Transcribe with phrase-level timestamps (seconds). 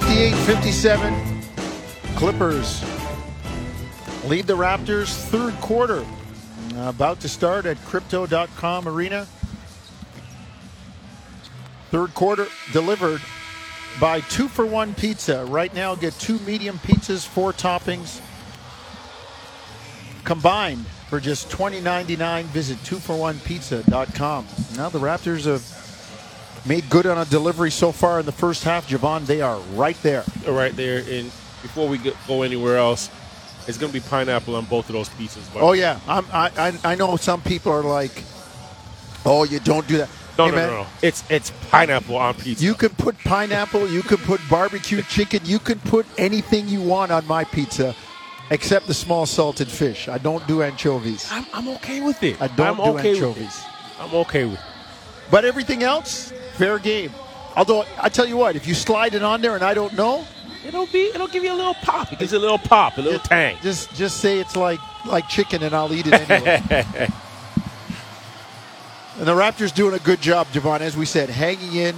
[0.00, 1.42] 58 57.
[2.16, 2.82] Clippers
[4.24, 6.04] lead the Raptors third quarter.
[6.74, 9.24] Uh, about to start at crypto.com arena.
[11.92, 13.22] Third quarter delivered
[14.00, 15.44] by two for one pizza.
[15.44, 18.20] Right now, get two medium pizzas, four toppings
[20.24, 22.46] combined for just $20.99.
[22.46, 24.46] Visit twoforonepizza.com.
[24.76, 25.83] Now the Raptors have
[26.64, 28.88] made good on a delivery so far in the first half.
[28.88, 30.24] Jevohn, they are right there.
[30.42, 30.98] They're right there.
[30.98, 31.26] And
[31.62, 33.10] before we go anywhere else,
[33.66, 35.48] it's going to be pineapple on both of those pizzas.
[35.56, 38.22] Oh yeah, I'm, I I know some people are like,
[39.24, 40.08] oh, you don't do that.
[40.36, 40.86] No, Hey, no, man, no, no.
[41.00, 42.64] It's it's pineapple on pizza.
[42.64, 47.12] You can put pineapple, you can put barbecue chicken, you can put anything you want
[47.12, 47.94] on my pizza,
[48.50, 50.08] except the small salted fish.
[50.08, 52.40] I don't do anchovies, I'm, I'm okay with it.
[52.42, 53.62] I don't I'm do okay anchovies.
[54.00, 55.30] I'm okay with it.
[55.30, 57.12] but everything else, fair game.
[57.56, 60.24] Although I tell you what, if you slide it on there and I don't know,
[60.66, 61.08] It'll be.
[61.14, 62.10] It'll give you a little pop.
[62.10, 63.58] It gives you a little pop, a little just- tang.
[63.62, 66.62] Just just say it's like like chicken and I'll eat it anyway.
[69.18, 71.94] and the Raptors doing a good job, Jevohn, as we said, hanging in,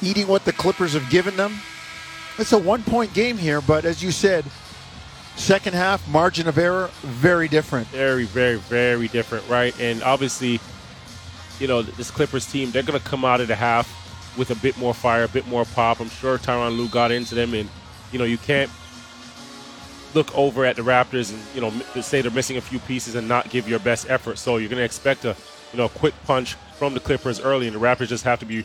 [0.00, 1.60] eating what the Clippers have given them.
[2.38, 4.44] It's a one point game here, but as you said,
[5.36, 7.86] second half margin of error very different.
[7.88, 9.78] very, very, very different, right?
[9.78, 10.60] And obviously,
[11.62, 13.88] you know, this Clippers team, they're going to come out of the half
[14.36, 16.00] with a bit more fire, a bit more pop.
[16.00, 17.70] I'm sure Tyronn Lue got into them, and
[18.10, 18.70] you know, you can't
[20.12, 21.70] look over at the Raptors and you know
[22.02, 24.38] say they're missing a few pieces and not give your best effort.
[24.38, 25.36] So you're going to expect a
[25.72, 28.44] you know a quick punch from the Clippers early, and the Raptors just have to
[28.44, 28.64] be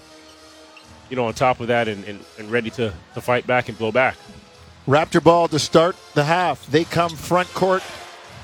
[1.11, 3.77] you know on top of that and, and, and ready to, to fight back and
[3.77, 4.17] blow back.
[4.87, 6.65] Raptor ball to start the half.
[6.65, 7.83] They come front court,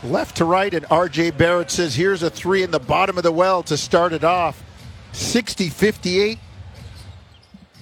[0.04, 3.32] left to right, and RJ Barrett says, Here's a three in the bottom of the
[3.32, 4.64] well to start it off.
[5.12, 6.40] 60 58.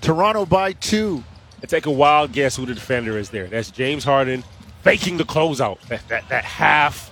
[0.02, 1.24] Toronto by two.
[1.64, 3.48] I take a wild guess who the defender is there.
[3.48, 4.44] That's James Harden
[4.82, 5.80] faking the closeout.
[5.88, 7.10] That that, that half.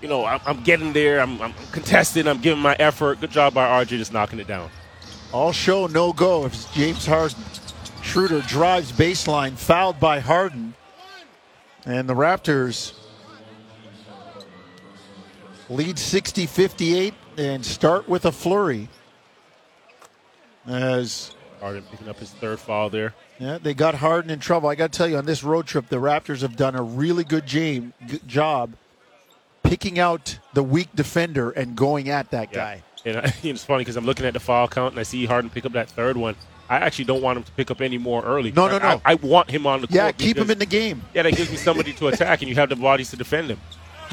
[0.00, 1.20] You know, I'm, I'm getting there.
[1.20, 2.26] I'm, I'm contesting.
[2.26, 3.20] I'm giving my effort.
[3.20, 4.68] Good job by RJ just knocking it down.
[5.32, 6.44] All show, no go.
[6.44, 7.38] If James Harden
[8.02, 10.74] Schroeder drives baseline, fouled by Harden.
[11.86, 12.92] And the Raptors
[15.72, 18.88] lead 60 58 and start with a flurry.
[20.66, 23.14] As Harden picking up his third foul there.
[23.38, 24.68] Yeah, they got Harden in trouble.
[24.68, 27.24] I got to tell you, on this road trip, the Raptors have done a really
[27.24, 28.74] good jam, g- job
[29.62, 32.82] picking out the weak defender and going at that guy.
[33.04, 35.50] And I, it's funny because I'm looking at the foul count and I see Harden
[35.50, 36.36] pick up that third one.
[36.68, 38.52] I actually don't want him to pick up any more early.
[38.52, 39.00] No, no, no.
[39.04, 39.96] I, I want him on the court.
[39.96, 41.02] Yeah, keep him in the game.
[41.12, 43.60] Yeah, that gives me somebody to attack, and you have the bodies to defend him.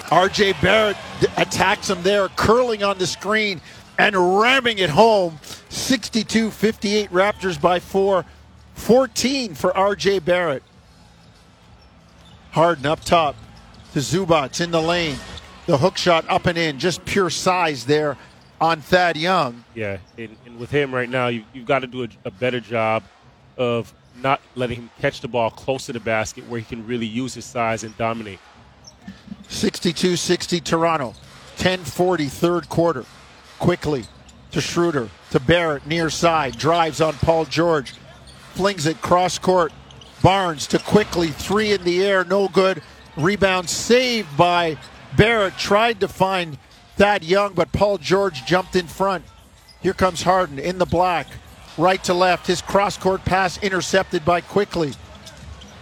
[0.02, 0.98] RJ Barrett
[1.38, 3.62] attacks him there, curling on the screen
[3.98, 5.40] and ramming it home.
[5.70, 8.26] 62 58 Raptors by four.
[8.76, 10.64] 14 for RJ Barrett.
[12.52, 13.36] Harden up top
[13.94, 15.18] to Zubac in the lane.
[15.68, 18.18] The hook shot up and in, just pure size there
[18.60, 19.64] on Thad Young.
[19.76, 22.60] Yeah, and, and with him right now, you, you've got to do a, a better
[22.60, 23.04] job
[23.58, 27.06] of not letting him catch the ball close to the basket where he can really
[27.06, 28.40] use his size and dominate.
[29.50, 31.14] 62 60 Toronto.
[31.58, 33.06] 10 40 third quarter.
[33.60, 34.06] Quickley
[34.52, 37.94] to Schroeder, to Barrett, near side, drives on Paul George,
[38.54, 39.72] flings it cross court.
[40.24, 42.82] Barnes to Quickley, three in the air, no good.
[43.16, 44.78] Rebound saved by
[45.16, 45.58] Barrett.
[45.58, 46.58] Tried to find
[46.98, 49.24] Thad Young, but Paul George jumped in front.
[49.82, 51.28] Here comes Harden in the black,
[51.78, 52.48] right to left.
[52.48, 54.94] His cross court pass intercepted by Quickley.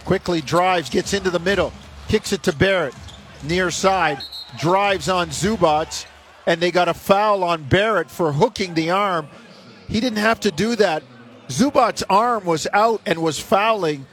[0.04, 1.72] Quickley drives, gets into the middle,
[2.06, 2.94] kicks it to Barrett,
[3.44, 4.18] near side,
[4.58, 6.06] drives on Zubac,
[6.46, 9.28] and they got a foul on Barrett for hooking the arm.
[9.88, 11.02] He didn't have to do that.
[11.48, 14.06] Zubac's arm was out and was fouling.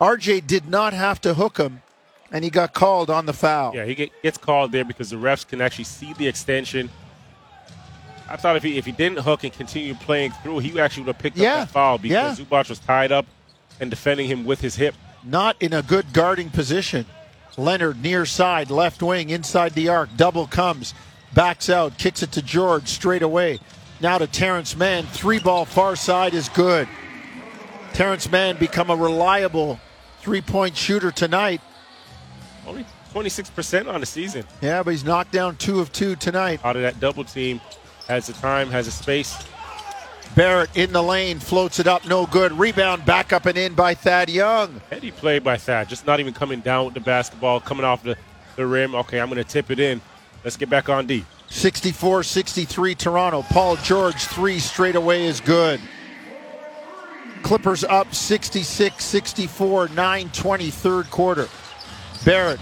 [0.00, 1.82] RJ did not have to hook him,
[2.30, 3.74] and he got called on the foul.
[3.74, 6.90] Yeah, he gets called there because the refs can actually see the extension.
[8.30, 11.14] I thought if he if he didn't hook and continue playing through, he actually would
[11.14, 12.44] have picked Yeah, up that foul because yeah.
[12.44, 13.24] Zubac was tied up
[13.80, 14.94] and defending him with his hip.
[15.24, 17.06] Not in a good guarding position.
[17.58, 20.08] Leonard near side, left wing, inside the arc.
[20.16, 20.94] Double comes,
[21.34, 23.58] backs out, kicks it to George straight away.
[24.00, 25.04] Now to Terance Mann.
[25.06, 26.88] Three ball far side is good.
[27.94, 29.80] Terance Mann become a reliable
[30.20, 31.60] three point shooter tonight.
[32.66, 34.44] Only 26% on the season.
[34.60, 36.60] Yeah, but he's knocked down two of two tonight.
[36.64, 37.60] Out of that double team,
[38.06, 39.36] has the time, has the space.
[40.38, 42.52] Barrett in the lane, floats it up, no good.
[42.52, 44.80] Rebound back up and in by Thad Young.
[44.88, 48.16] Heady play by Thad, just not even coming down with the basketball, coming off the,
[48.54, 48.94] the rim.
[48.94, 50.00] Okay, I'm going to tip it in.
[50.44, 51.24] Let's get back on D.
[51.48, 53.42] 64 63 Toronto.
[53.50, 55.80] Paul George, three straight away is good.
[57.42, 61.48] Clippers up 66 64, 9 third quarter.
[62.24, 62.60] Barrett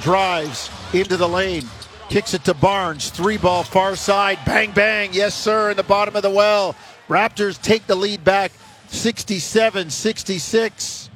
[0.00, 1.64] drives into the lane,
[2.08, 6.16] kicks it to Barnes, three ball far side, bang, bang, yes, sir, in the bottom
[6.16, 6.74] of the well.
[7.08, 8.52] Raptors take the lead back
[8.88, 11.10] 67 66.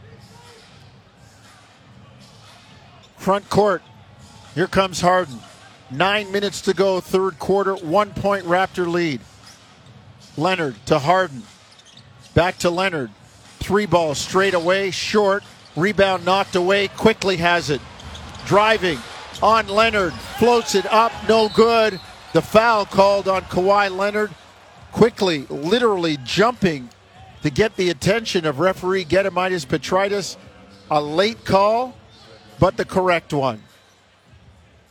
[3.17, 3.83] Front court,
[4.55, 5.39] here comes Harden.
[5.91, 9.21] Nine minutes to go, third quarter, one point Raptor lead.
[10.37, 11.43] Leonard to Harden.
[12.35, 13.11] Back to Leonard.
[13.59, 15.45] Three ball straight away, short.
[15.77, 16.89] Rebound knocked away.
[16.89, 17.81] Quickley has it.
[18.47, 18.99] Driving
[19.43, 20.13] on Leonard.
[20.13, 21.13] Floats it up.
[21.29, 22.01] No good.
[22.33, 24.31] The foul called on Kawhi Leonard.
[24.93, 26.89] Quickley, literally jumping
[27.43, 30.37] to get the attention of referee Gediminas Petraitis.
[30.91, 31.97] A late call,
[32.61, 33.63] but the correct one.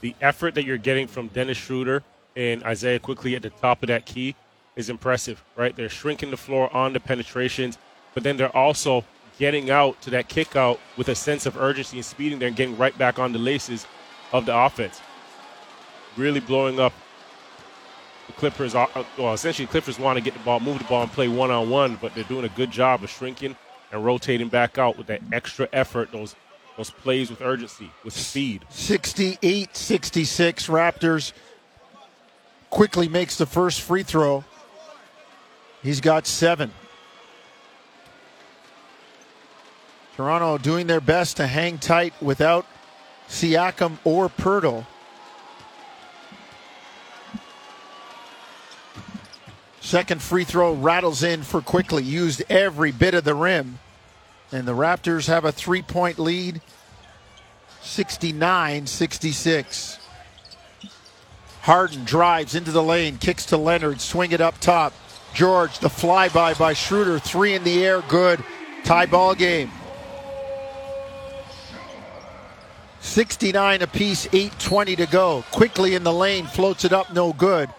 [0.02, 2.04] The effort that you're getting from Dennis Schroeder
[2.36, 4.36] and Isaiah Quickley at the top of that key
[4.76, 5.76] is impressive, right?
[5.76, 7.78] They're shrinking the floor on the penetrations,
[8.16, 9.06] but then they're also
[9.38, 12.58] getting out to that kick out with a sense of urgency and speeding there and
[12.58, 13.86] getting right back on the laces
[14.34, 15.02] of the offense.
[16.18, 16.94] Really blowing up
[18.32, 18.76] Clippers.
[18.76, 18.88] Uh,
[19.18, 21.70] well, essentially, Clippers want to get the ball, move the ball, and play one on
[21.70, 23.56] one, but they're doing a good job of shrinking
[23.92, 26.36] and rotating back out with that extra effort, those
[26.78, 28.66] those plays with urgency, with speed.
[28.70, 31.34] 68 66 Raptors
[32.72, 34.44] Quickley makes the first free throw.
[35.84, 36.72] He's got seven.
[40.16, 42.66] Toronto doing their best to hang tight without
[43.28, 44.86] Siakam or Poeltl.
[49.92, 53.80] Second free throw rattles in for Quickley, Used every bit of the rim.
[54.50, 56.62] And the Raptors have a three point lead
[57.82, 60.00] 69 66.
[61.64, 64.94] Harden drives into the lane, kicks to Leonard, swing it up top.
[65.34, 68.42] George, the flyby by Schroeder, three in the air, good.
[68.86, 69.70] Tie ball game.
[73.02, 75.44] 69 apiece, 8.20 to go.
[75.52, 77.70] Quickley in the lane, floats it up, no good.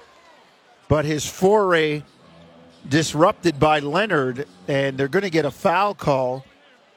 [0.93, 2.03] But his foray
[2.87, 6.45] disrupted by Leonard, and they're going to get a foul call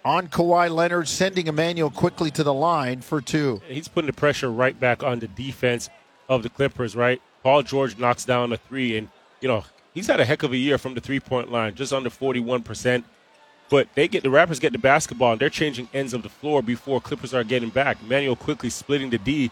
[0.03, 3.61] on Kawhi Leonard, sending Immanuel Quickley to the line for two.
[3.69, 5.89] He's putting the pressure right back on the defense
[6.27, 7.21] of the Clippers, right?
[7.41, 9.07] Paul George knocks down a three, and,
[9.39, 9.63] you know,
[9.93, 13.05] he's had a heck of a year from the three point line, just under 41%.
[13.69, 16.61] But they get the Raptors get the basketball and they're changing ends of the floor
[16.61, 18.03] before Clippers are getting back.
[18.03, 19.51] Manuel Quickley splitting the D,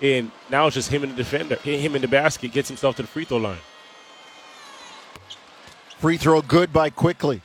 [0.00, 3.02] and now it's just him and the defender, him in the basket gets himself to
[3.02, 3.58] the free throw line.
[5.98, 7.42] Free throw good by Quickley.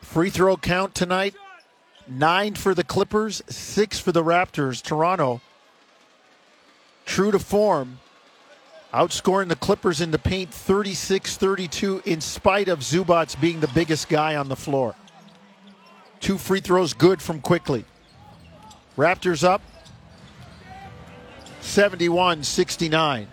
[0.00, 1.34] Free throw count tonight
[2.08, 4.82] nine for the Clippers, six for the Raptors.
[4.82, 5.40] Toronto,
[7.04, 8.00] true to form,
[8.92, 14.08] outscoring the Clippers in the paint 36 32 in spite of Zubac being the biggest
[14.08, 14.94] guy on the floor.
[16.20, 17.84] Two free throws good from Quickley.
[18.96, 19.62] Raptors up
[21.62, 23.28] 71 69.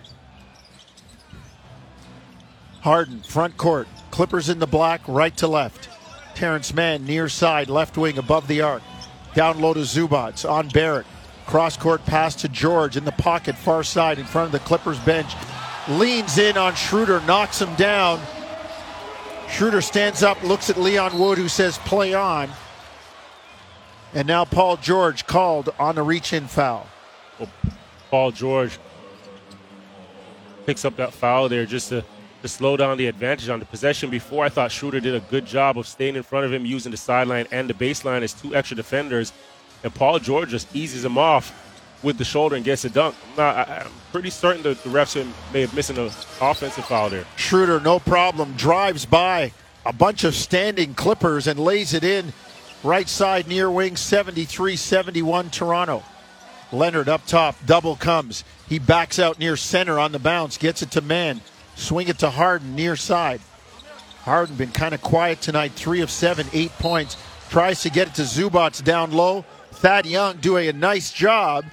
[2.80, 3.86] Harden, front court.
[4.10, 5.90] Clippers in the black, right to left.
[6.34, 8.82] Terance Mann, near side, left wing, above the arc.
[9.34, 11.06] Down low to Zubac on Barrett.
[11.46, 14.98] Cross court pass to George in the pocket, far side, in front of the Clippers
[15.00, 15.34] bench.
[15.88, 18.20] Leans in on Schroeder, knocks him down.
[19.48, 22.48] Schroeder stands up, looks at Leon Wood, who says, play on.
[24.14, 26.86] And now Paul George called on the reach in foul.
[28.10, 28.78] Paul George
[30.66, 32.04] picks up that foul there just to,
[32.42, 34.10] to slow down the advantage on the possession.
[34.10, 36.90] Before, I thought Schroeder did a good job of staying in front of him, using
[36.90, 39.32] the sideline and the baseline as two extra defenders.
[39.84, 41.56] And Paul George just eases him off
[42.02, 43.14] with the shoulder and gets a dunk.
[43.30, 45.98] I'm, not, I, am pretty certain that the refs may have missed an
[46.40, 47.24] offensive foul there.
[47.36, 49.52] Schroeder, no problem, drives by
[49.86, 52.32] a bunch of standing Clippers and lays it in
[52.82, 56.02] right side near wing 73 71 Toronto.
[56.72, 58.44] Leonard up top, double comes.
[58.68, 61.40] He backs out near center on the bounce, gets it to Mann.
[61.74, 63.40] Swing it to Harden near side.
[64.22, 67.16] Harden been kind of quiet tonight, three of seven, eight points.
[67.48, 69.44] Tries to get it to Zubac down low.
[69.72, 71.64] Thad Young doing a nice job.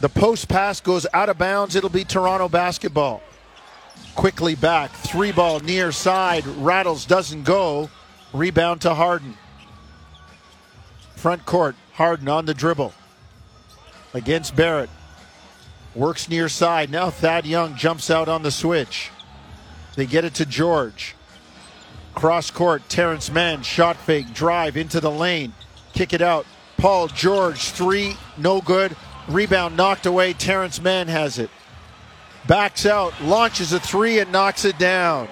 [0.00, 1.76] The post pass goes out of bounds.
[1.76, 3.22] It'll be Toronto basketball.
[4.14, 4.90] Quickley back.
[4.92, 6.46] Three ball near side.
[6.46, 7.90] Rattles doesn't go.
[8.32, 9.36] Rebound to Harden.
[11.16, 11.76] Front court.
[11.94, 12.92] Harden on the dribble.
[14.14, 14.88] Against Barrett.
[15.94, 16.90] Works near side.
[16.90, 19.10] Now Thad Young jumps out on the switch.
[19.96, 21.14] They get it to George.
[22.14, 22.88] Cross court.
[22.88, 23.62] Terance Mann.
[23.62, 24.32] Shot fake.
[24.32, 25.52] Drive into the lane.
[25.92, 26.46] Kick it out.
[26.78, 27.70] Paul George.
[27.70, 28.16] Three.
[28.38, 28.96] No good.
[29.28, 30.32] Rebound knocked away.
[30.32, 31.50] Terance Mann has it.
[32.46, 35.28] Backs out, launches a three, and knocks it down.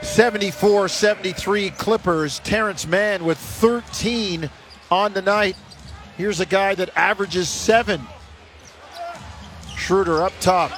[0.00, 2.38] 74 73 Clippers.
[2.40, 4.48] Terance Mann with 13
[4.90, 5.56] on the night.
[6.18, 8.02] Here's a guy that averages seven.
[9.76, 10.72] Schroeder up top.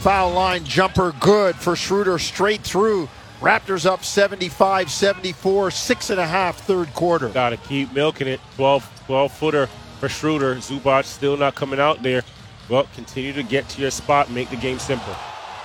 [0.00, 3.08] Foul line jumper good for Schroeder straight through.
[3.40, 7.28] Raptors up 75 74, six and a half third quarter.
[7.28, 8.40] Got to keep milking it.
[8.56, 9.66] 12, 12 footer
[10.00, 10.56] for Schroeder.
[10.56, 12.22] Zubac still not coming out there.
[12.68, 15.14] Well, continue to get to your spot, make the game simple.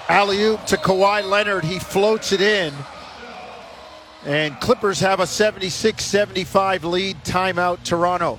[0.09, 1.63] Alley oop to Kawhi Leonard.
[1.63, 2.71] He floats it in.
[4.25, 7.23] And Clippers have a 76 75 lead.
[7.23, 8.37] Timeout, Toronto.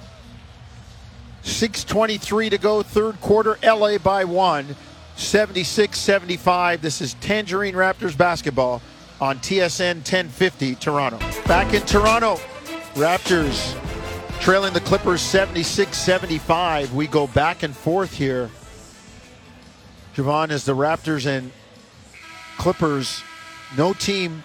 [1.43, 3.59] 6.23 to go, third quarter.
[3.63, 4.77] LA by one.
[5.17, 6.83] 76 75.
[6.83, 8.81] This is Tangerine Raptors basketball
[9.21, 11.19] on TSN 1050 Toronto.
[11.47, 12.37] Back in Toronto,
[12.95, 13.79] Raptors
[14.41, 16.95] trailing the Clippers 76 75.
[16.95, 18.51] We go back and forth here.
[20.17, 21.53] Jevohn, as the Raptors and
[22.59, 23.23] Clippers,
[23.77, 24.43] no team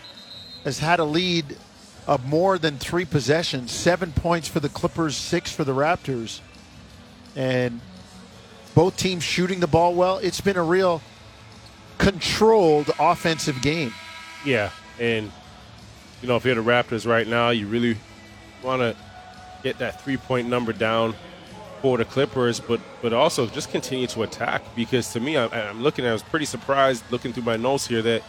[0.64, 1.58] has had a lead
[2.06, 3.72] of more than three possessions.
[3.72, 6.42] Seven points for the Clippers, six for the Raptors.
[7.38, 7.80] And
[8.76, 10.18] both teams shooting the ball well.
[10.18, 11.02] It's been a real
[11.98, 13.94] controlled offensive game.
[14.44, 15.32] Yeah, and
[16.22, 17.96] you know if you're the Raptors right now, you really
[18.64, 18.96] want to
[19.64, 21.16] get that three-point number down
[21.82, 25.84] for the Clippers, but but also just continue to attack because to me, I, am
[25.84, 26.06] looking.
[26.06, 28.24] I was pretty surprised looking through my notes here that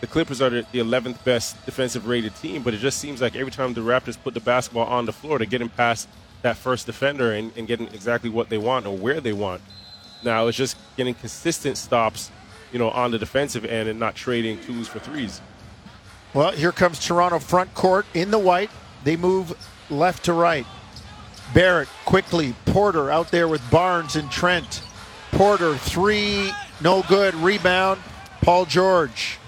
[0.00, 3.34] the Clippers are the, the 11th best defensive rated team, but it just seems like
[3.36, 6.08] every time the Raptors put the basketball on the floor, they're getting past
[6.42, 9.60] that first defender and, and getting exactly what they want or where they want.
[10.22, 12.30] Now it's just getting consistent stops,
[12.72, 15.40] you know, on the defensive end and not trading twos for threes.
[16.34, 18.70] Well, here comes Toronto front court in the white.
[19.04, 19.56] They move
[19.90, 20.66] left to right.
[21.54, 22.54] Barrett Quickley.
[22.66, 24.82] Porter out there with Barnes and Trent.
[25.32, 27.34] Porter, three, no good.
[27.34, 28.00] Rebound,
[28.42, 29.38] Paul George.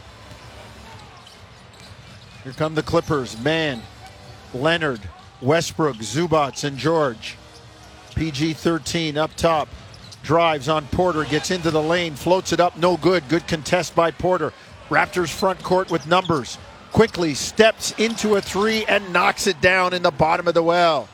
[2.44, 3.38] Here come the Clippers.
[3.42, 3.82] Mann,
[4.54, 5.00] Leonard,
[5.42, 7.36] Westbrook, Zubac, and George.
[8.14, 9.68] PG 13 up top.
[10.22, 13.26] Drives on Porter, gets into the lane, floats it up, no good.
[13.28, 14.52] Good contest by Porter.
[14.90, 16.58] Raptors front court with numbers.
[16.92, 21.08] Quickley steps into a three and knocks it down in the bottom of the well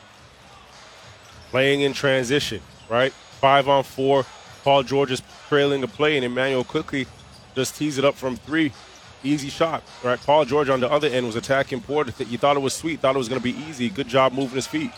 [1.51, 3.13] playing in transition, right?
[3.13, 4.27] Five on four.
[4.63, 7.07] Paul George is trailing the play, and Immanuel Quickley
[7.55, 8.73] just tees it up from three.
[9.27, 10.21] Easy shot, right?
[10.21, 12.13] Paul George on the other end was attacking Porter.
[12.25, 13.89] You thought it was sweet, thought it was going to be easy.
[13.89, 14.93] Good job moving his feet.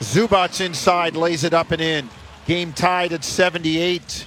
[0.00, 2.08] Zubac inside lays it up and in.
[2.46, 4.26] Game tied at 78.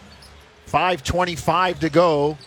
[0.67, 2.37] 5.25 to go.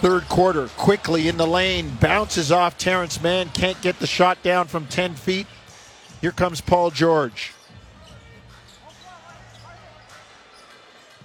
[0.00, 4.66] Third quarter, Quickley in the lane, bounces off Terance Mann, can't get the shot down
[4.66, 5.46] from 10 feet.
[6.22, 7.52] Here comes Paul George.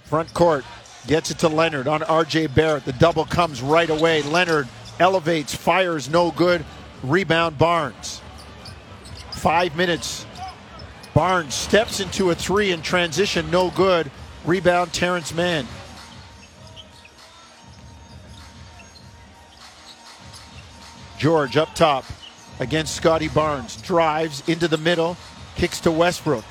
[0.04, 0.64] Front court
[1.06, 2.84] gets it to Leonard on RJ Barrett.
[2.84, 4.22] The double comes right away.
[4.22, 6.64] Leonard elevates, fires, no good.
[7.02, 8.20] Rebound Barnes.
[9.32, 10.26] Five minutes.
[11.14, 14.10] Barnes steps into a three in transition, no good.
[14.44, 15.66] Rebound Terance Mann.
[21.18, 22.04] George up top
[22.60, 23.76] against Scottie Barnes.
[23.80, 25.16] Drives into the middle,
[25.54, 26.44] kicks to Westbrook.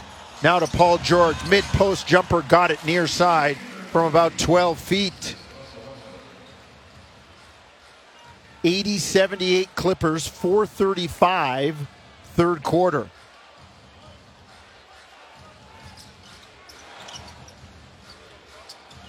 [0.43, 1.37] Now to Paul George.
[1.49, 3.57] Mid post jumper, got it near side
[3.95, 5.35] from about 12 feet.
[8.61, 11.87] 80 78 Clippers, 435,
[12.33, 13.09] third quarter.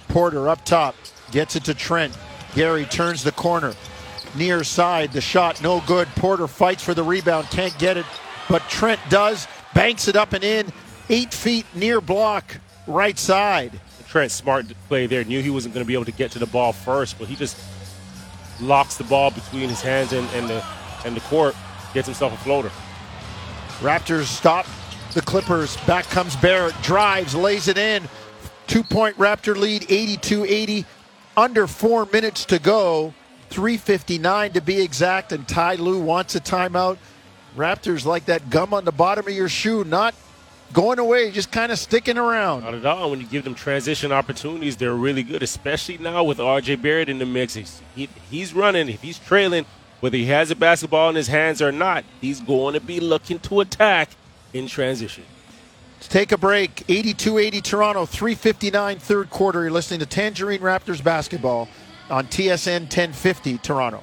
[0.07, 0.95] Porter up top,
[1.33, 2.17] gets it to Trent.
[2.55, 3.75] Gary turns the corner,
[4.37, 5.11] near side.
[5.11, 6.07] The shot, no good.
[6.15, 8.07] Porter fights for the rebound, can't get it,
[8.49, 9.49] but Trent does.
[9.75, 10.73] Banks it up and in.
[11.09, 13.81] Eight feet near block, right side.
[14.29, 15.25] Smart play there.
[15.25, 17.37] Knew he wasn't going to be able to get to the ball first, but he
[17.37, 17.57] just
[18.61, 20.65] locks the ball between his hands and, and the
[21.05, 21.55] and the court,
[21.95, 22.71] gets himself a floater.
[23.81, 24.67] Raptors stop
[25.15, 25.77] the Clippers.
[25.87, 28.09] Back comes Barrett, drives, lays it in.
[28.67, 30.85] Two point Raptor lead, 82 80.
[31.37, 33.15] Under four minutes to go.
[33.51, 36.99] 359 to be exact, and Ty Lue wants a timeout.
[37.57, 40.15] Raptors like that gum on the bottom of your shoe, not
[40.73, 42.65] going away, just kind of sticking around.
[42.65, 43.11] Not at all.
[43.11, 47.19] When you give them transition opportunities, they're really good, especially now with RJ Barrett in
[47.19, 47.55] the mix.
[47.55, 49.67] He's, he, he's running, if he's trailing,
[50.01, 53.39] whether he has a basketball in his hands or not, he's going to be looking
[53.41, 54.11] to attack
[54.53, 55.25] in transition.
[55.97, 56.85] Let's take a break.
[56.89, 59.63] 82 80 Toronto, 359 third quarter.
[59.63, 61.69] You're listening to Tangerine Raptors basketball
[62.11, 64.01] on TSN 1050 Toronto.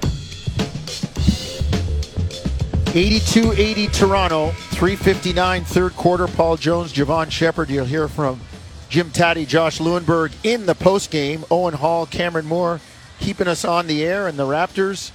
[2.94, 6.28] 82-80 Toronto, 359 third quarter.
[6.28, 7.72] Paul Jones, Jevohn Shepherd.
[7.72, 8.40] You'll hear from
[8.88, 11.44] Jim Tatti, Josh Lewenberg in the post game.
[11.50, 12.80] Owen Hall, Cameron Moore,
[13.20, 15.10] keeping us on the air, and the Raptors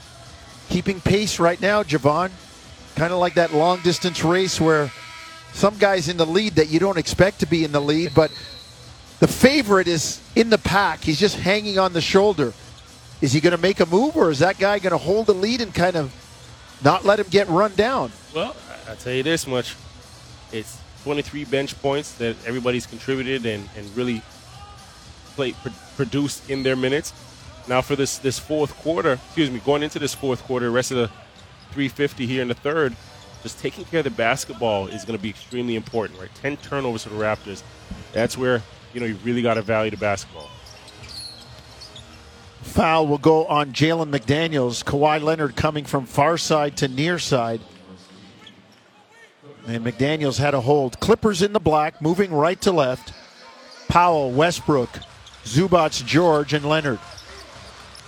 [0.69, 2.33] keeping pace right now, Jevohn.
[2.97, 4.91] Kind of like that long distance race where
[5.53, 8.33] some guy's in the lead that you don't expect to be in the lead, but
[9.21, 11.05] the favorite is in the pack.
[11.05, 12.53] He's just hanging on the shoulder.
[13.21, 15.35] Is he going to make a move, or is that guy going to hold the
[15.35, 16.13] lead and kind of
[16.83, 18.13] not let him get run down?
[18.35, 18.55] Well,
[18.89, 19.77] I'll tell you this much.
[20.53, 24.23] It's 23 bench points that everybody's contributed and, and really
[25.35, 27.13] played, pr- produced in their minutes.
[27.69, 30.97] Now for this this fourth quarter, excuse me, going into this fourth quarter, rest of
[30.97, 31.09] the
[31.73, 32.97] 350 here in the third,
[33.43, 36.35] just taking care of the basketball is going to be extremely important, right?
[36.37, 37.63] 10 turnovers for the Raptors.
[38.13, 38.63] That's where,
[38.95, 40.49] you know, you really got to value the basketball.
[42.69, 44.85] Foul will go on Jalen McDaniels.
[44.85, 47.61] Kawhi Leonard coming from far side to near side.
[49.67, 51.01] And McDaniels had a hold.
[51.01, 53.13] Clippers in the black, moving right to left.
[53.89, 54.91] Powell, Westbrook,
[55.45, 57.01] Zubac, George, and Leonard.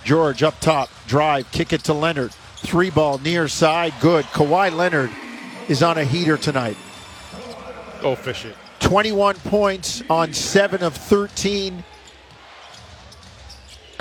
[0.03, 2.31] George up top, drive, kick it to Leonard.
[2.57, 4.25] Three ball near side, good.
[4.25, 5.11] Kawhi Leonard
[5.67, 6.77] is on a heater tonight.
[8.01, 8.55] Go fish it.
[8.79, 11.83] 21 points on 7 of 13.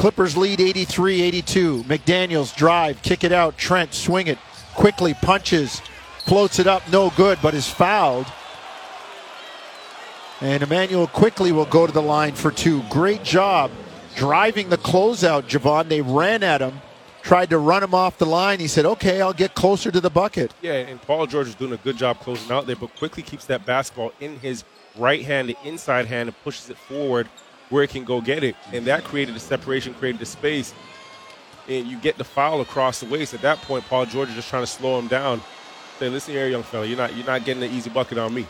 [0.00, 1.82] Clippers lead 83 82.
[1.82, 3.58] McDaniels drive, kick it out.
[3.58, 4.38] Trent swing it
[4.74, 5.80] Quickley, punches,
[6.24, 8.24] floats it up, no good, but is fouled.
[10.40, 12.82] And Immanuel Quickley will go to the line for two.
[12.84, 13.70] Great job
[14.16, 15.90] driving the closeout, Jevohn.
[15.90, 16.80] They ran at him,
[17.20, 18.58] tried to run him off the line.
[18.58, 20.54] He said, okay, I'll get closer to the bucket.
[20.62, 23.44] Yeah, and Paul George is doing a good job closing out there, but Quickley keeps
[23.46, 24.64] that basketball in his
[24.96, 27.28] right hand, the inside hand, and pushes it forward
[27.70, 28.54] where it can go get it.
[28.72, 30.74] And that created the separation, created the space.
[31.68, 33.32] And you get the foul across the waist.
[33.32, 35.40] At that point, Paul George is just trying to slow him down.
[35.98, 38.46] Say, listen here, young fella, you're not you're not getting an easy bucket on me.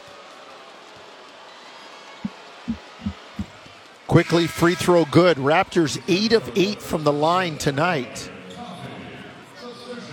[4.06, 5.36] Quickley, free throw good.
[5.36, 8.30] Raptors eight of eight from the line tonight.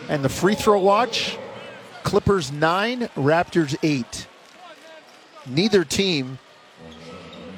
[0.10, 1.38] And the free throw watch,
[2.04, 4.28] Clippers nine, Raptors eight.
[5.46, 6.40] Neither team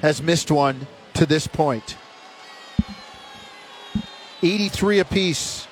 [0.02, 0.88] has missed one
[1.20, 1.98] to this point.
[4.42, 5.68] 83 apiece.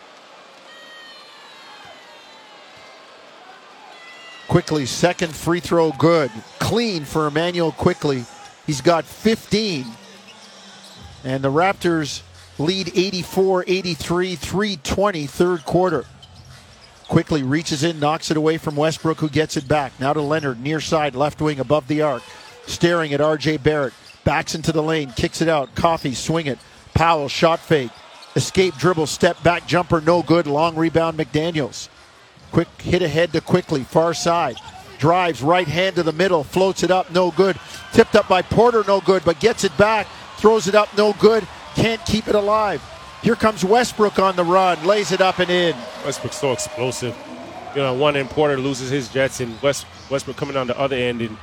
[4.49, 6.31] Quickley, second free throw good.
[6.59, 8.25] Clean for Immanuel Quickley.
[8.65, 9.85] He's got 15.
[11.23, 12.23] And the Raptors
[12.59, 16.03] lead 84 83, 320, third quarter.
[17.07, 19.97] Quickley reaches in, knocks it away from Westbrook, who gets it back.
[19.97, 22.23] Now to Leonard, near side, left wing, above the arc.
[22.65, 23.93] Staring at RJ Barrett.
[24.27, 25.73] Backs into the lane, kicks it out.
[25.73, 26.59] Coffey, swing it.
[26.93, 27.91] Powell, shot fake.
[28.35, 30.47] Escape dribble, step back jumper, no good.
[30.47, 31.87] Long rebound, McDaniels.
[32.51, 34.57] Quick hit ahead to Quickley, far side.
[34.99, 37.57] Drives right hand to the middle, floats it up, no good.
[37.93, 41.47] Tipped up by Porter, no good, but gets it back, throws it up, no good.
[41.75, 42.83] Can't keep it alive.
[43.23, 45.73] Here comes Westbrook on the run, lays it up and in.
[46.03, 47.15] Westbrook's so explosive.
[47.73, 50.97] You know, one end Porter loses his jets, and West, Westbrook coming on the other
[50.97, 51.37] end and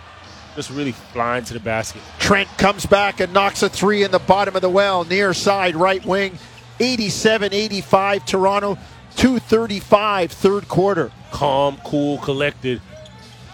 [0.54, 2.02] just really flying to the basket.
[2.18, 5.76] Trent comes back and knocks a three in the bottom of the well, near side,
[5.76, 6.38] right wing.
[6.80, 8.74] 87 85 Toronto,
[9.16, 11.12] 235 third quarter.
[11.30, 12.80] Calm, cool, collected.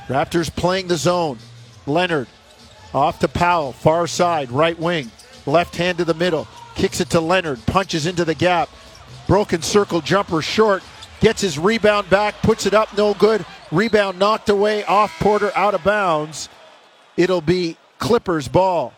[0.08, 1.38] Raptors playing the zone.
[1.86, 2.28] Leonard
[2.94, 5.10] off to Powell, far side, right wing,
[5.46, 8.68] left hand to the middle, kicks it to Leonard, punches into the gap.
[9.26, 10.82] Broken circle jumper short,
[11.20, 13.44] gets his rebound back, puts it up, no good.
[13.70, 16.48] Rebound knocked away off Porter, out of bounds.
[17.20, 18.94] It'll be Clippers ball.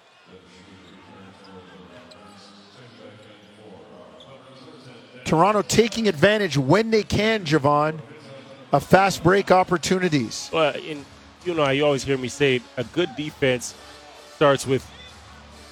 [5.24, 7.98] Toronto taking advantage when they can, Jevohn,
[8.70, 10.50] of fast break opportunities.
[10.52, 11.04] Well, in,
[11.44, 13.74] you know, you always hear me say a good defense
[14.36, 14.88] starts with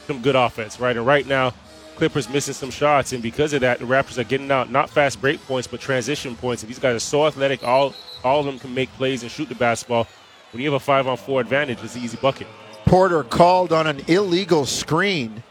[0.09, 0.97] some good offense, right?
[0.97, 1.55] And right now,
[1.95, 5.21] Clippers missing some shots, and because of that, the Raptors are getting out not fast
[5.21, 6.65] break points, but transition points.
[6.65, 9.49] And these guys are so athletic; all all of them can make plays and shoot
[9.49, 10.09] the basketball.
[10.53, 12.49] When you have a five on four advantage, it's an easy bucket.
[12.85, 15.45] Porter called on an illegal screen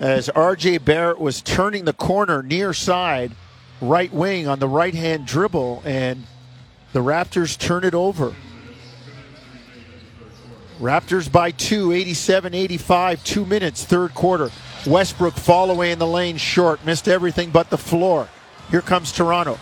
[0.00, 3.32] as RJ Barrett was turning the corner near side,
[3.80, 6.24] right wing on the right hand dribble, and
[6.92, 8.34] the Raptors turn it over.
[10.80, 14.50] Raptors by two, 87 85, two minutes, third quarter.
[14.86, 18.28] Westbrook fall away in the lane short, missed everything but the floor.
[18.70, 19.58] Here comes Toronto.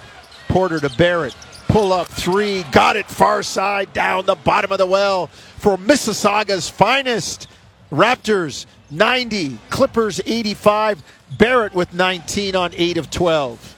[0.48, 1.36] Porter to Barrett.
[1.74, 6.70] Pull up three, got it far side, down the bottom of the well for Mississauga's
[6.70, 7.48] finest.
[7.90, 11.02] Raptors 90, Clippers 85,
[11.36, 13.76] Barrett with 19 on 8 of 12.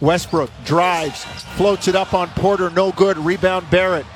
[0.00, 3.18] Westbrook drives, floats it up on Porter, no good.
[3.18, 4.06] Rebound Barrett.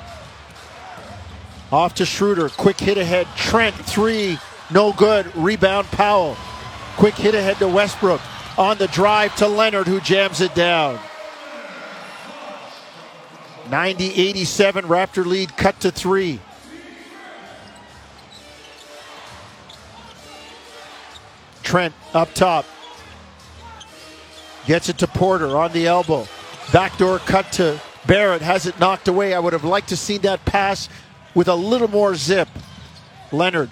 [1.71, 3.27] Off to Schroeder, quick hit ahead.
[3.37, 4.39] Trent, three,
[4.71, 5.31] no good.
[5.35, 6.35] Rebound Powell.
[6.97, 8.21] Quick hit ahead to Westbrook.
[8.57, 10.99] on the drive to Leonard, who jams it down.
[13.69, 16.39] 90 87, Raptor lead cut to three.
[21.63, 22.65] Trent up top.
[24.65, 26.27] Gets it to Porter on the elbow.
[26.73, 28.41] Backdoor cut to Barrett.
[28.41, 29.33] Has it knocked away.
[29.33, 30.89] I would have liked to see that pass
[31.35, 32.49] with a little more zip.
[33.31, 33.69] Leonard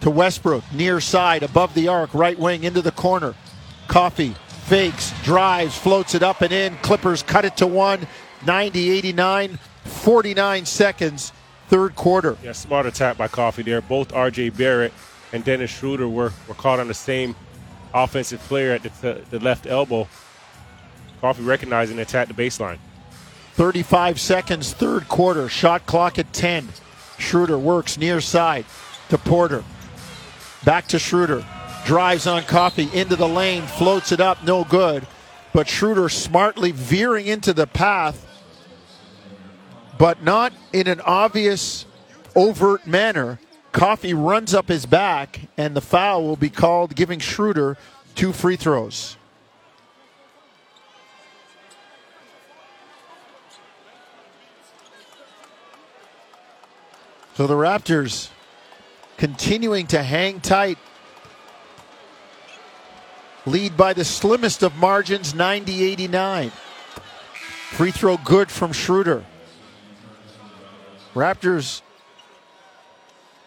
[0.00, 3.34] to Westbrook, near side, above the arc, right wing into the corner.
[3.88, 6.76] Coffey fakes, drives, floats it up and in.
[6.78, 8.06] Clippers cut it to one.
[8.44, 11.32] 90 89, 49 seconds,
[11.68, 12.36] third quarter.
[12.42, 13.80] Yeah, smart attack by Coffey there.
[13.80, 14.92] Both RJ Barrett
[15.32, 17.34] and Dennis Schroeder were, were caught on the same
[17.94, 20.08] offensive player at the, the left elbow.
[21.20, 22.78] Coffey recognizing and attacked the baseline.
[23.54, 25.48] 35 seconds, third quarter.
[25.48, 26.68] Shot clock at 10.
[27.18, 28.66] Schroeder works near side
[29.08, 29.64] to Porter.
[30.64, 31.44] Back to Schroeder.
[31.86, 35.06] Drives on Coffey into the lane, floats it up, no good.
[35.52, 38.25] But Schroeder smartly veering into the path,
[39.98, 41.86] but not in an obvious,
[42.34, 43.38] overt manner.
[43.72, 47.76] Coffey runs up his back, and the foul will be called, giving Schroeder
[48.14, 49.16] two free throws.
[57.34, 58.30] So the Raptors
[59.18, 60.78] continuing to hang tight.
[63.44, 66.50] Lead by the slimmest of margins, 90 89.
[67.70, 69.24] Free throw good from Schroeder.
[71.16, 71.80] Raptors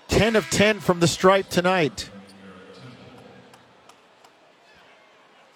[0.07, 2.09] 10 of 10 from the stripe tonight.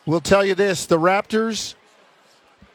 [0.06, 1.74] We'll tell you this the Raptors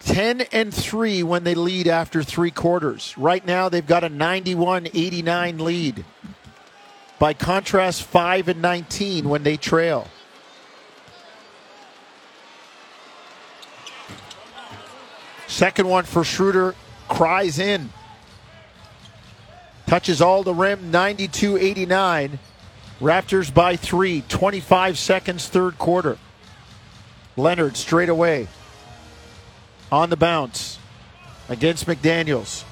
[0.01, 3.17] 10 and 3 when they lead after three quarters.
[3.17, 6.05] Right now, they've got a 91 89 lead.
[7.21, 10.09] By contrast, 5 and 19 when they trail.
[15.47, 16.75] Second one for Schroeder
[17.07, 17.91] cries in.
[19.89, 22.39] Touches all the rim, 92 89.
[23.01, 26.19] Raptors by three, 25 seconds, third quarter.
[27.39, 28.49] Leonard straight away
[29.91, 30.79] on the bounce
[31.49, 32.65] against McDaniels.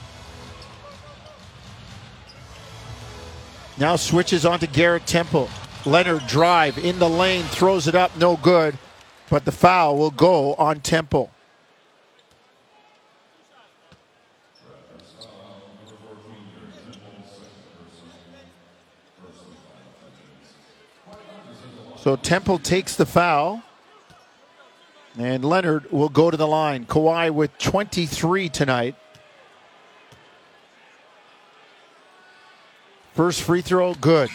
[3.79, 5.49] Now switches onto Garrett Temple.
[5.87, 8.77] Leonard drive in the lane, throws it up, no good,
[9.31, 11.31] but the foul will go on Temple.
[22.07, 23.65] So Temple takes the foul.
[25.19, 26.85] And Leonard will go to the line.
[26.85, 28.95] Kawhi with 23 tonight.
[33.15, 34.31] First free throw, good.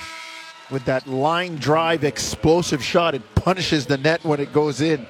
[0.70, 5.08] With that line drive explosive shot, it punishes the net when it goes in.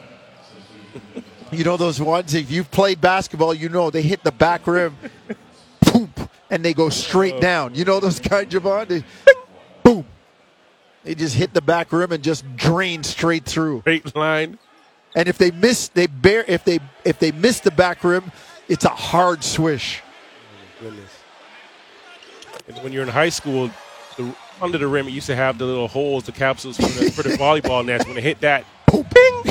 [1.52, 4.96] you know those ones, if you've played basketball, you know they hit the back rim,
[5.82, 7.42] poop, and they go straight oh.
[7.42, 7.74] down.
[7.74, 8.88] You know those kinds, Jevohn?
[8.88, 9.04] They,
[9.84, 10.06] boom.
[11.04, 13.82] They just hit the back rim and just drain straight through.
[13.82, 14.60] Straight line.
[15.16, 16.46] And if they miss, they bear.
[16.48, 18.32] If they if they miss the back rim,
[18.70, 20.02] it's a hard swish.
[20.04, 21.20] Oh, goodness.
[22.68, 23.70] And when you're in high school,
[24.18, 27.12] the, under the rim, it used to have the little holes, the capsules for the,
[27.12, 28.08] for the volleyball nets.
[28.08, 29.50] When it hit that, ping!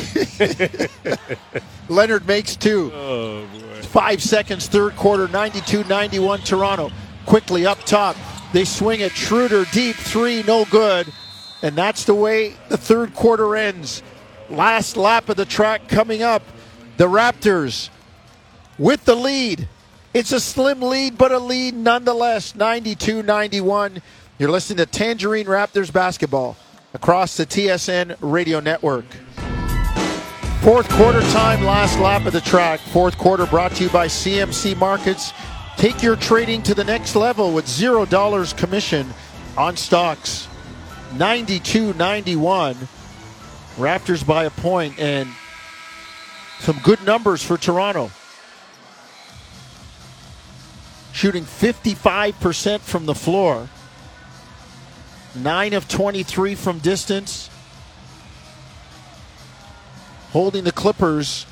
[1.88, 2.90] Leonard makes two.
[2.94, 3.82] Oh boy!
[3.82, 6.90] Five seconds, third quarter, 92-91 Toronto.
[7.26, 8.16] Quickley up top,
[8.52, 9.12] they swing it.
[9.12, 11.12] Schroeder deep three, no good.
[11.62, 14.02] And that's the way the third quarter ends.
[14.48, 16.42] Last lap of the track coming up.
[16.96, 17.90] The Raptors
[18.78, 19.68] with the lead.
[20.12, 22.54] It's a slim lead, but a lead nonetheless.
[22.54, 24.02] 92 91.
[24.38, 26.56] You're listening to Tangerine Raptors basketball
[26.94, 29.04] across the TSN radio network.
[30.62, 32.80] Fourth quarter time, last lap of the track.
[32.80, 35.32] Fourth quarter brought to you by CMC Markets.
[35.76, 39.06] Take your trading to the next level with $0 commission
[39.56, 40.49] on stocks.
[41.16, 42.76] 92 91.
[43.76, 45.28] Raptors by a point and
[46.60, 48.10] some good numbers for Toronto.
[51.12, 53.68] Shooting 55% from the floor,
[55.34, 57.50] 9 of 23 from distance.
[60.32, 61.46] Holding the Clippers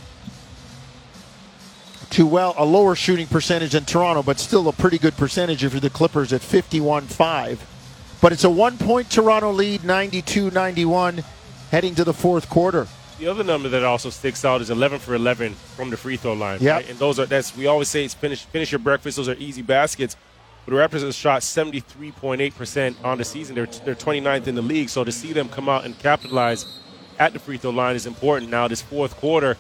[2.11, 5.71] to, well, a lower shooting percentage than Toronto, but still a pretty good percentage you're
[5.71, 7.78] the Clippers at 51 5.
[8.21, 11.23] But it's a one point Toronto lead, 92 91,
[11.71, 12.87] heading to the fourth quarter.
[13.19, 16.35] The other number that also sticks out is 11 for 11 from the free throw
[16.35, 16.59] line.
[16.61, 16.89] Yeah, right?
[16.89, 19.17] and those are that's we always say it's finish finish your breakfast.
[19.17, 20.17] Those are easy baskets.
[20.65, 23.55] But the Raptors have shot 73.8 percent on the season.
[23.55, 24.89] They're they're 29th in the league.
[24.89, 26.81] So to see them come out and capitalize
[27.19, 28.51] at the free throw line is important.
[28.51, 29.57] Now, this fourth quarter,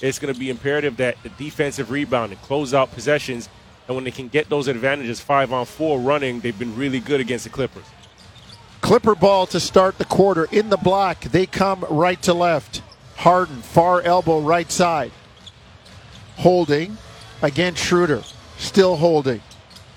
[0.00, 3.48] it's going to be imperative that the defensive rebound and close out possessions,
[3.86, 7.20] and when they can get those advantages five on four running, they've been really good
[7.20, 7.84] against the Clippers.
[8.80, 11.20] Clipper ball to start the quarter in the block.
[11.20, 12.82] They come right to left.
[13.16, 15.12] Harden, far elbow, right side.
[16.36, 16.98] Holding.
[17.42, 18.22] Again, Schroeder.
[18.58, 19.40] Still holding.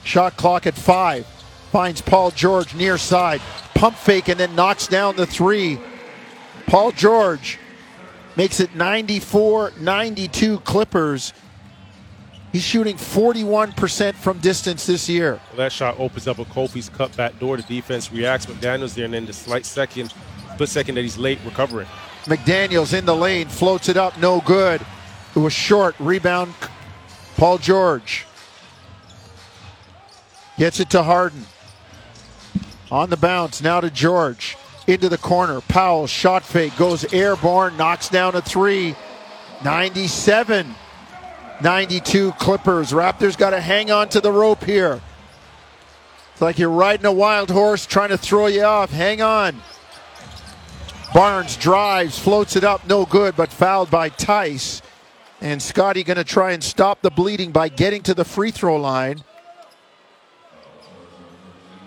[0.03, 1.25] Shot clock at five.
[1.71, 3.41] Finds Paul George near side.
[3.73, 5.79] Pump fake and then knocks down the three.
[6.67, 7.59] Paul George
[8.35, 11.33] makes it 94 92 Clippers.
[12.55, 15.41] He's shooting 41% from distance this year.
[15.49, 17.57] Well, that shot opens up a Coffey's cut back door.
[17.57, 18.45] The defense reacts.
[18.45, 20.13] McDaniels there, and then the slight second,
[20.53, 21.85] split second that he's late recovering.
[22.23, 24.79] McDaniels in the lane, floats it up, no good.
[25.35, 25.95] It was short.
[25.99, 26.53] Rebound,
[27.35, 28.25] Paul George.
[30.57, 31.45] Gets it to Harden.
[32.89, 34.55] On the bounce, now to George.
[34.87, 35.59] Into the corner.
[35.59, 38.95] Powell, shot fake, goes airborne, knocks down a three.
[39.65, 40.73] 97
[41.61, 42.91] 92 Clippers.
[42.91, 45.01] Raptors got to hang on to the rope here.
[46.33, 48.91] It's like you're riding a wild horse trying to throw you off.
[48.91, 49.61] Hang on.
[51.13, 54.81] Barnes drives, floats it up, no good, but fouled by Theis.
[55.39, 58.75] And Scottie going to try and stop the bleeding by getting to the free throw
[58.75, 59.23] line.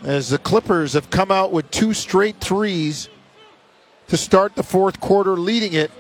[0.03, 3.11] As the Clippers have come out with two straight threes
[4.07, 5.91] to start the fourth quarter, leading it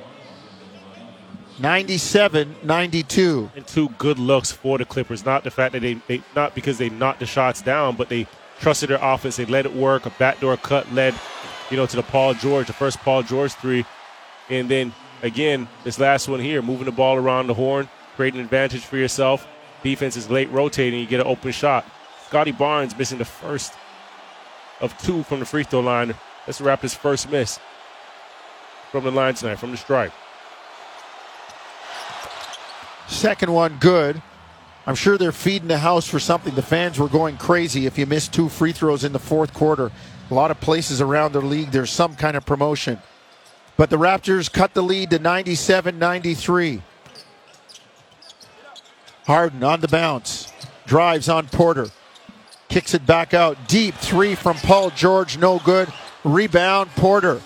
[1.58, 3.50] 97 92.
[3.56, 5.24] And two good looks for the Clippers.
[5.24, 8.26] Not the fact that they, they not because they knocked the shots down, but they
[8.60, 9.36] trusted their offense.
[9.36, 10.06] They let it work.
[10.06, 11.14] A backdoor cut led,
[11.70, 13.84] you know, to the Paul George, the first Paul George three.
[14.48, 18.44] And then again, this last one here, moving the ball around the horn, creating an
[18.44, 19.46] advantage for yourself.
[19.82, 21.86] Defense is late rotating, you get an open shot.
[22.26, 23.72] Scottie Barnes missing the first
[24.80, 26.14] of two from the free throw line.
[26.46, 27.58] That's the Raptors' first miss
[28.90, 30.12] from the line tonight, from the stripe.
[33.08, 34.22] Second one good.
[34.86, 36.54] I'm sure they're feeding the house for something.
[36.54, 39.90] The fans were going crazy if you missed two free throws in the fourth quarter.
[40.30, 42.98] A lot of places around the league, there's some kind of promotion.
[43.76, 46.82] But the Raptors cut the lead to 97 93.
[49.26, 50.52] Harden on the bounce.
[50.86, 51.88] Drives on Porter.
[52.68, 53.68] Kicks it back out.
[53.68, 55.38] Deep three from Paul George.
[55.38, 55.92] No good.
[56.24, 57.40] Rebound, Porter.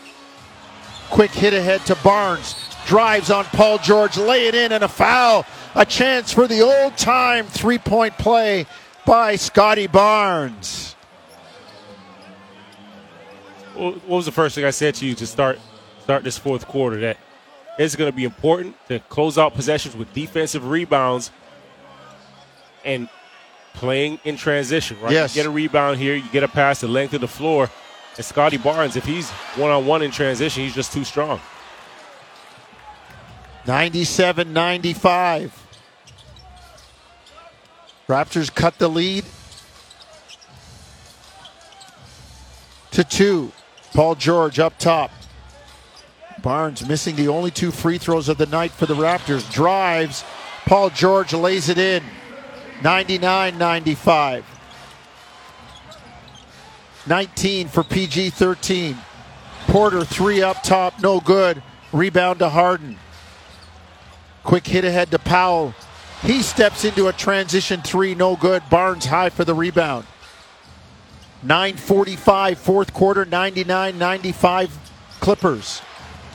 [1.11, 2.62] Quick hit ahead to Barnes.
[2.87, 4.17] Drives on Paul George.
[4.17, 5.47] Lay it in and a foul.
[5.75, 8.67] A chance for the old time three point play
[9.07, 10.95] by Scottie Barnes.
[13.75, 15.59] What was the first thing I said to you to start
[16.03, 17.01] start this fourth quarter?
[17.01, 17.17] That
[17.79, 21.31] it's going to be important to close out possessions with defensive rebounds
[22.85, 23.09] and
[23.75, 25.13] playing in transition, right?
[25.13, 25.35] Yes.
[25.35, 27.71] You get a rebound here, you get a pass the length of the floor.
[28.17, 31.41] And Scottie Barnes, if he's one on one in transition, he's just too strong.
[33.67, 35.59] 97 95.
[38.09, 39.25] Raptors cut the lead
[42.91, 43.53] to two.
[43.95, 45.11] Paul George up top.
[46.43, 49.51] Barnes missing the only two free throws of the night for the Raptors.
[49.53, 50.25] Drives.
[50.67, 52.03] Paul George lays it in.
[52.83, 54.45] 99 95.
[57.07, 58.99] 19 for PG 13.
[59.69, 61.63] Porter three up top, no good.
[61.93, 62.99] Rebound to Harden.
[64.45, 65.75] Quick hit ahead to Powell.
[66.23, 68.63] He steps into a transition three, no good.
[68.71, 70.07] Barnes high for the rebound.
[71.43, 74.79] 945 fourth quarter, 99 95
[75.21, 75.83] Clippers.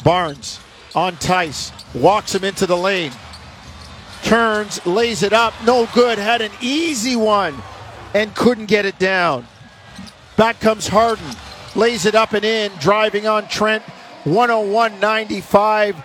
[0.03, 0.59] Barnes
[0.95, 3.11] on Theis, walks him into the lane.
[4.23, 6.17] Turns, lays it up, no good.
[6.17, 7.55] Had an easy one
[8.13, 9.47] and couldn't get it down.
[10.35, 11.25] Back comes Harden,
[11.75, 13.83] lays it up and in, driving on Trent.
[14.23, 15.95] 101 95.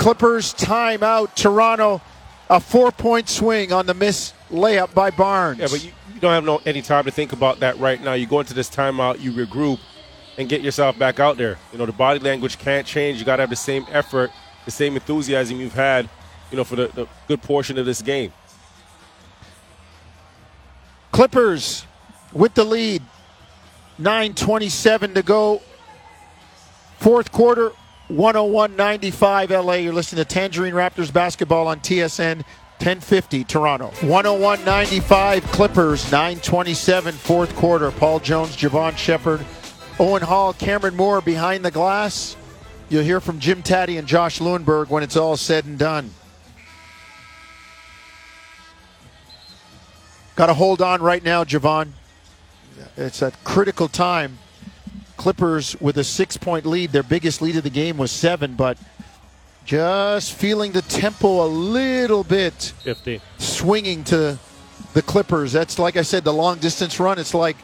[0.00, 1.34] Clippers timeout.
[1.34, 2.00] Toronto,
[2.48, 5.58] a four point swing on the miss layup by Barnes.
[5.58, 8.14] Yeah, but you, you don't have no any time to think about that right now.
[8.14, 9.78] You go into this timeout, you regroup,
[10.38, 11.58] and get yourself back out there.
[11.70, 13.18] You know, the body language can't change.
[13.18, 14.30] You got to have the same effort,
[14.64, 16.08] the same enthusiasm you've had,
[16.50, 18.32] you know, for the, the good portion of this game.
[21.12, 21.84] Clippers
[22.32, 23.02] with the lead.
[24.00, 25.60] 9.27 to go.
[26.96, 27.72] Fourth quarter,
[28.10, 29.74] 101 95 LA.
[29.74, 32.36] You're listening to Tangerine Raptors basketball on TSN
[32.78, 33.86] 1050 Toronto.
[34.00, 37.90] 101 95 Clippers, 927 fourth quarter.
[37.92, 39.44] Paul Jones, Jevohn Shepherd,
[40.00, 42.36] Owen Hall, Cameron Moore behind the glass.
[42.88, 46.10] You'll hear from Jim Tatti and Josh Lewenberg when it's all said and done.
[50.34, 51.90] Got to hold on right now, Jevohn.
[52.96, 54.38] It's a critical time.
[55.20, 56.92] Clippers with a six point lead.
[56.92, 58.78] Their biggest lead of the game was seven, but
[59.66, 62.54] just feeling the tempo a little bit
[62.84, 63.20] 50.
[63.36, 64.38] swinging to
[64.94, 65.52] the Clippers.
[65.52, 67.18] That's like I said, the long distance run.
[67.18, 67.58] It's like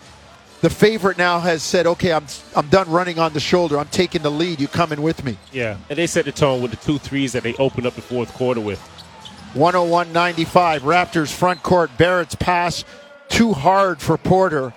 [0.60, 3.78] the favorite now has said, "Okay, I'm I'm done running on the shoulder.
[3.78, 4.60] I'm taking the lead.
[4.60, 5.78] You coming with me?" Yeah.
[5.88, 8.34] And they set the tone with the two threes that they opened up the fourth
[8.34, 8.80] quarter with.
[9.54, 10.80] 101-95.
[10.80, 11.90] Raptors front court.
[11.96, 12.84] Barrett's pass
[13.30, 14.74] too hard for Porter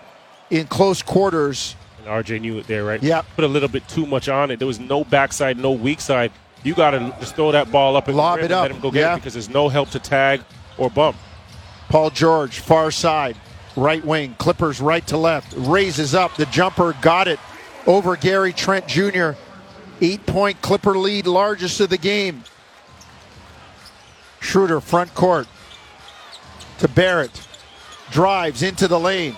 [0.49, 1.75] in close quarters.
[2.09, 3.01] RJ knew it there, right?
[3.01, 3.25] Yep.
[3.35, 4.57] Put a little bit too much on it.
[4.59, 6.31] There was no backside, no weak side.
[6.63, 8.63] You got to just throw that ball up and Lob it and up.
[8.63, 9.13] let him go get Yeah.
[9.13, 10.41] it because there's no help to tag
[10.77, 11.15] or bump.
[11.89, 13.37] Paul George, far side,
[13.75, 16.35] right wing, Clippers right to left, raises up.
[16.35, 17.39] The jumper got it
[17.87, 19.31] over Gary Trent Jr.
[20.01, 22.43] Eight point Clipper lead, largest of the game.
[24.39, 25.47] Schroeder, front court
[26.79, 27.45] to Barrett.
[28.11, 29.35] Drives into the lane,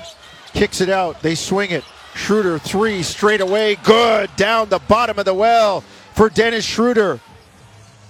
[0.53, 1.21] kicks it out.
[1.21, 1.84] They swing it.
[2.15, 3.76] Schroeder, three straight away.
[3.76, 4.30] Good.
[4.36, 5.82] Down the bottom of the well
[6.13, 7.19] for Dennis Schroeder.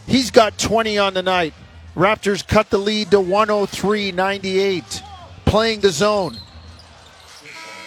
[0.07, 1.53] He's got 20 on the night.
[1.95, 5.03] Raptors cut the lead to 103 98,
[5.45, 6.37] playing the zone.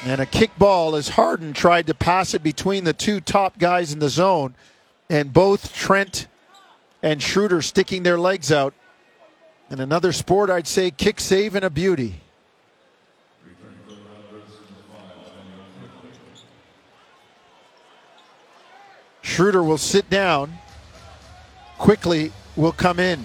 [0.05, 3.93] And a kick ball as Harden tried to pass it between the two top guys
[3.93, 4.55] in the zone,
[5.09, 6.27] and both Trent
[7.03, 8.75] and Schroeder sticking their legs out.
[9.71, 12.21] In another sport, I'd say kick save and a beauty.
[19.25, 20.59] Schroeder will sit down.
[21.79, 23.25] Quickley will come in.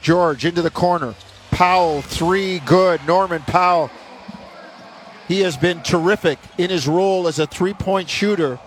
[0.00, 1.14] George into the corner.
[1.50, 3.04] Powell, three, good.
[3.06, 3.90] Norman Powell.
[5.26, 8.58] He has been terrific in his role as a three point shooter.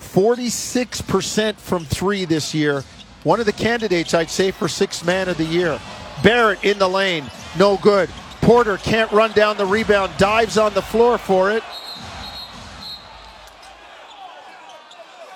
[0.00, 2.84] 46% from three this year.
[3.22, 5.80] One of the candidates, I'd say, for sixth man of the year.
[6.22, 8.10] Barrett in the lane, no good.
[8.40, 11.62] Porter can't run down the rebound, dives on the floor for it.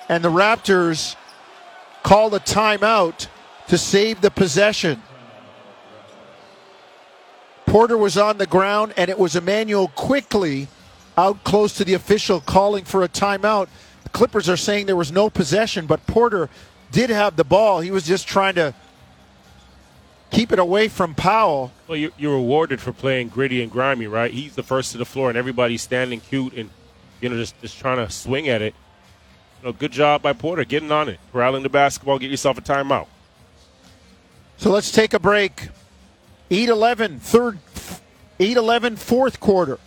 [0.07, 1.15] And the Raptors
[2.03, 3.27] call a timeout
[3.67, 5.01] to save the possession.
[7.65, 10.67] Porter was on the ground, and it was Immanuel Quickley
[11.17, 13.67] out close to the official calling for a timeout.
[14.03, 16.49] The Clippers are saying there was no possession, but Porter
[16.91, 17.79] did have the ball.
[17.81, 18.73] He was just trying to
[20.29, 21.71] keep it away from Powell.
[21.87, 24.31] Well, you're, you're rewarded for playing gritty and grimy, right?
[24.31, 26.69] He's the first to the floor, and everybody's standing cute and
[27.21, 28.75] you know just just trying to swing at it.
[29.65, 33.07] Know, good job by Porter getting on it, corralling the basketball, get yourself a timeout.
[34.57, 35.69] So let's take a break.
[36.51, 37.57] 8-11, third,
[38.39, 39.79] 8-11, fourth quarter.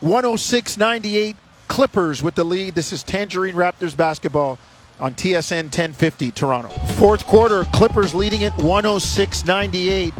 [0.00, 1.36] 106-98
[1.68, 2.74] Clippers with the lead.
[2.74, 4.58] This is Tangerine Raptors basketball
[4.98, 6.68] on TSN 1050 Toronto.
[6.94, 10.12] Fourth quarter, Clippers leading it 106-98.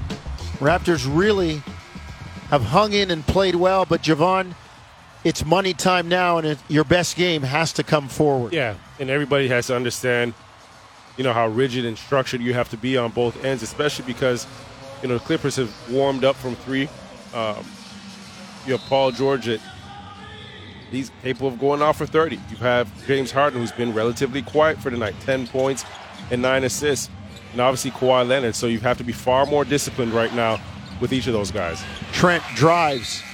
[0.58, 1.62] Raptors really
[2.50, 4.54] have hung in and played well, but Jevohn,
[5.26, 8.52] it's money time now, and it, your best game has to come forward.
[8.52, 10.34] Yeah, and everybody has to understand,
[11.16, 14.46] you know, how rigid and structured you have to be on both ends, especially because,
[15.02, 16.88] you know, the Clippers have warmed up from three.
[17.34, 17.64] Um,
[18.66, 19.60] you have Paul George at
[20.92, 22.36] he's capable of going off for 30.
[22.36, 25.84] You have James Harden, who's been relatively quiet for the night, 10 points
[26.30, 27.10] and nine assists,
[27.50, 28.54] and obviously Kawhi Leonard.
[28.54, 30.60] So you have to be far more disciplined right now
[31.00, 31.82] with each of those guys.
[32.12, 33.24] Trent drives.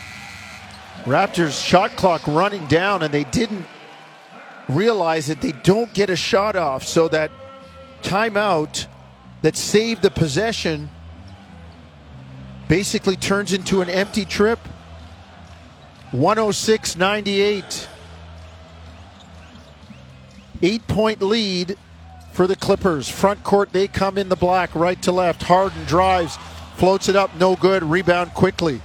[1.05, 3.67] Raptors shot clock running down, and they didn't
[4.69, 6.85] realize that they don't get a shot off.
[6.85, 7.31] So that
[8.03, 8.87] timeout
[9.43, 10.91] that saved the possession
[12.69, 14.59] basically turns into an empty trip.
[16.13, 17.89] 106 98.
[20.65, 21.77] Eight point lead
[22.33, 23.09] for the Clippers.
[23.09, 25.43] Front court, they come in the black, right to left.
[25.43, 26.39] Harden drives,
[26.77, 27.83] floats it up, no good.
[27.83, 28.81] Rebound Quickley.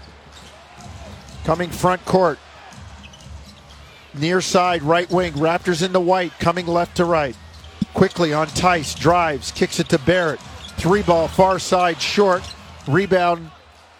[1.47, 2.39] Coming front court.
[4.13, 5.31] Near side, right wing.
[5.31, 7.37] Raptors in the white, coming left to right.
[7.93, 10.41] Quickley on Theis, drives, kicks it to Barrett.
[10.75, 12.43] Three ball, far side, short.
[12.85, 13.49] Rebound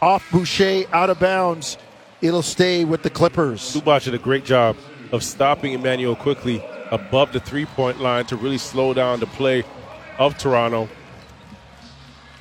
[0.01, 1.77] off Boucher, out of bounds.
[2.21, 3.61] It'll stay with the Clippers.
[3.61, 4.75] Zubac did a great job
[5.13, 9.63] of stopping Immanuel Quickley above the three point line to really slow down the play
[10.19, 10.89] of Toronto.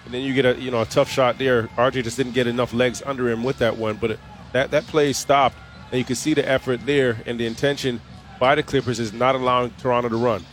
[0.05, 1.69] And then you get a you know a tough shot there.
[1.77, 4.21] RJ just didn't get enough legs under him with that one, but it,
[4.53, 5.57] that that play stopped,
[5.91, 8.01] and you can see the effort there and the intention
[8.39, 10.45] by the Clippers is not allowing Toronto to run.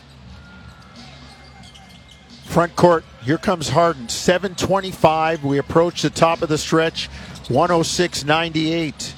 [2.44, 4.08] Front court, here comes Harden.
[4.08, 5.44] 725.
[5.44, 7.08] We approach the top of the stretch.
[7.48, 9.14] 106 98.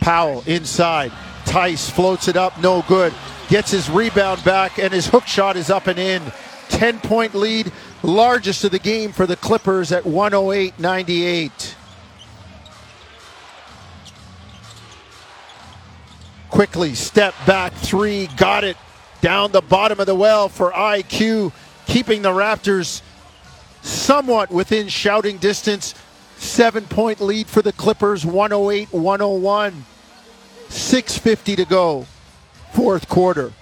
[0.00, 1.10] Powell inside.
[1.46, 3.12] Theis floats it up, no good.
[3.48, 6.22] Gets his rebound back, and his hook shot is up and in.
[6.68, 7.72] 10 point lead,
[8.02, 11.76] largest of the game for the Clippers at 108 98.
[16.54, 18.76] Quickley step back three, got it
[19.20, 21.52] down the bottom of the well for IQ,
[21.84, 23.02] keeping the Raptors
[23.82, 25.96] somewhat within shouting distance.
[26.36, 29.84] Seven point lead for the Clippers, 108 101.
[30.68, 32.06] 6.50 to go,
[32.72, 33.52] fourth quarter.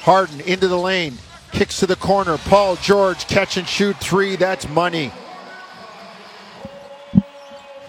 [0.00, 1.16] Harden into the lane,
[1.50, 2.36] kicks to the corner.
[2.36, 4.36] Paul George catch and shoot three.
[4.36, 5.10] That's money.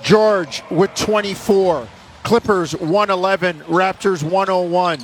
[0.02, 1.89] George with 24.
[2.24, 4.99] Clippers 111, Raptors 101.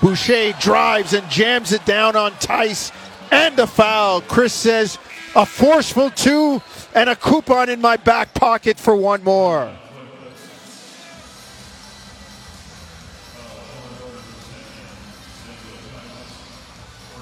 [0.00, 2.92] Boucher drives and jams it down on Theis
[3.30, 4.20] and a foul.
[4.22, 4.98] Chris says
[5.36, 6.60] a forceful two
[6.94, 9.74] and a coupon in my back pocket for one more.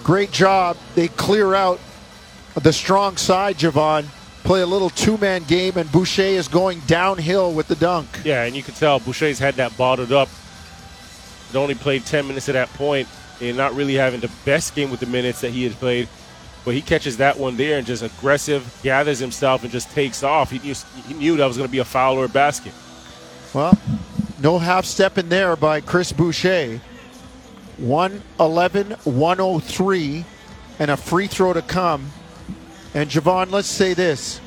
[0.02, 0.76] Great job.
[0.94, 1.78] They clear out
[2.54, 4.06] the strong side, Jevohn.
[4.52, 8.06] Play a little two man game, and Boucher is going downhill with the dunk.
[8.22, 10.28] Yeah, and you can tell Boucher's had that bottled up.
[11.50, 13.08] He only played 10 minutes at that point,
[13.40, 16.06] and not really having the best game with the minutes that he had played.
[16.66, 20.50] But he catches that one there and just aggressive, gathers himself, and just takes off.
[20.50, 20.74] He knew,
[21.08, 22.74] he knew that was going to be a foul or a basket.
[23.54, 23.78] Well,
[24.42, 26.78] no half step in there by Chris Boucher.
[27.78, 30.24] 111 103
[30.78, 32.12] and a free throw to come.
[32.94, 34.40] And Jevohn, let's say this.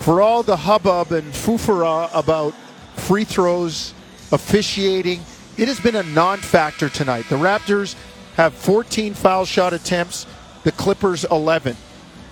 [0.00, 2.54] For all the hubbub and foofara about
[2.96, 3.94] free throws,
[4.32, 5.20] officiating,
[5.56, 7.26] it has been a non factor tonight.
[7.28, 7.96] The Raptors
[8.36, 10.26] have 14 foul shot attempts,
[10.62, 11.76] the Clippers 11.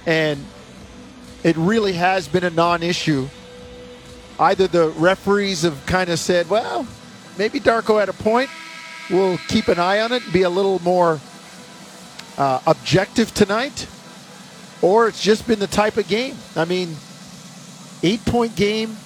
[0.07, 0.45] And
[1.43, 3.29] it really has been a non issue.
[4.39, 6.87] Either the referees have kind of said, well,
[7.39, 8.51] maybe Darko had a point,
[9.11, 11.21] we'll keep an eye on it and be a little more
[12.37, 13.87] uh, objective tonight,
[14.83, 16.37] or it's just been the type of game.
[16.55, 16.97] I mean,
[18.03, 18.97] eight point game,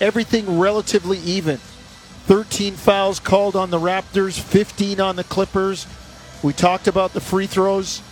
[0.00, 1.58] everything relatively even.
[2.26, 5.86] 13 fouls called on the Raptors, 15 on the Clippers.
[6.42, 8.02] We talked about the free throws.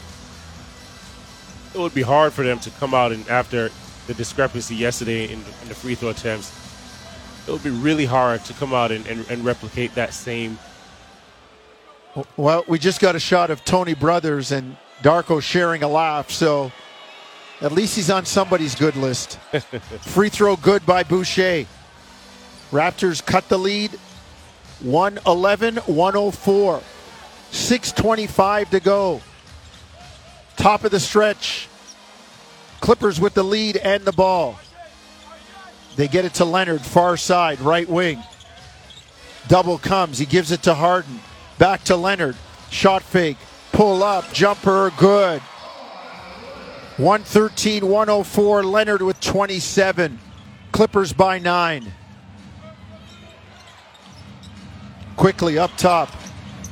[1.75, 3.71] It would be hard for them to come out and after
[4.07, 6.53] the discrepancy yesterday in, in the free throw attempts
[7.49, 10.59] it would be really hard to come out and, and, and, replicate that same.
[12.37, 16.73] Well, we just got a shot of Tony Brothers and Darko sharing a laugh, so
[17.61, 19.39] at least he's on somebody's good list.
[20.01, 21.67] Free throw good by Boucher.
[22.71, 23.93] Raptors cut the lead
[24.81, 26.83] 111 104.
[27.51, 29.21] 6.25 to go.
[30.57, 31.69] Top of the stretch.
[32.81, 34.59] Clippers with the lead and the ball.
[35.97, 38.23] They get it to Leonard, far side, right wing.
[39.49, 40.19] Double comes.
[40.19, 41.21] He gives it to Harden.
[41.59, 42.37] Back to Leonard.
[42.71, 43.39] Shot fake.
[43.73, 44.33] Pull up.
[44.33, 44.91] Jumper.
[44.97, 45.41] Good.
[46.99, 48.65] 113 104.
[48.65, 50.19] Leonard with 27.
[50.73, 51.93] Clippers by nine.
[55.17, 56.11] Quickley up top.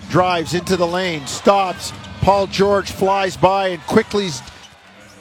[0.09, 1.27] Drives into the lane.
[1.27, 1.93] Stops.
[2.21, 4.43] Paul George flies by and Quickley's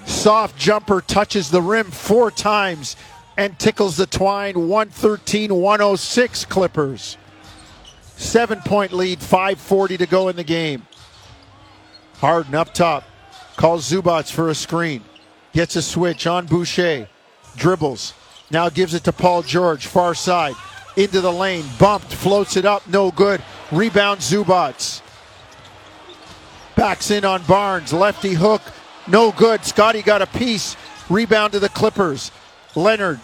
[0.06, 2.96] soft jumper touches the rim four times
[3.38, 7.18] and tickles the twine 113 106 Clippers.
[8.16, 10.88] Seven point lead, 5.40 to go in the game.
[12.20, 13.04] Harden up top,
[13.58, 15.04] calls Zubac for a screen,
[15.54, 17.08] gets a switch on Boucher,
[17.56, 18.14] dribbles,
[18.52, 20.56] now gives it to Paul George, far side,
[20.96, 23.42] into the lane, bumped, floats it up, no good.
[23.72, 25.02] Rebound Zubac.
[26.76, 28.62] Backs in on Barnes, lefty hook,
[29.08, 29.66] no good.
[29.66, 30.76] Scottie got a piece,
[31.10, 32.32] rebound to the Clippers.
[32.76, 33.20] Leonard,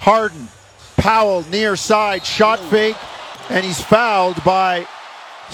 [0.00, 0.48] Harden,
[0.96, 2.96] Powell near side, shot fake,
[3.50, 4.86] and he's fouled by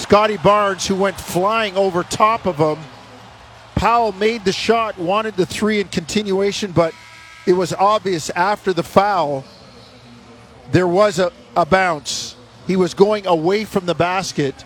[0.01, 2.79] Scottie Barnes, who went flying over top of him.
[3.75, 6.95] Powell made the shot, wanted the three in continuation, but
[7.47, 9.45] it was obvious after the foul
[10.73, 12.37] there was a, a bounce.
[12.67, 14.65] He was going away from the basket.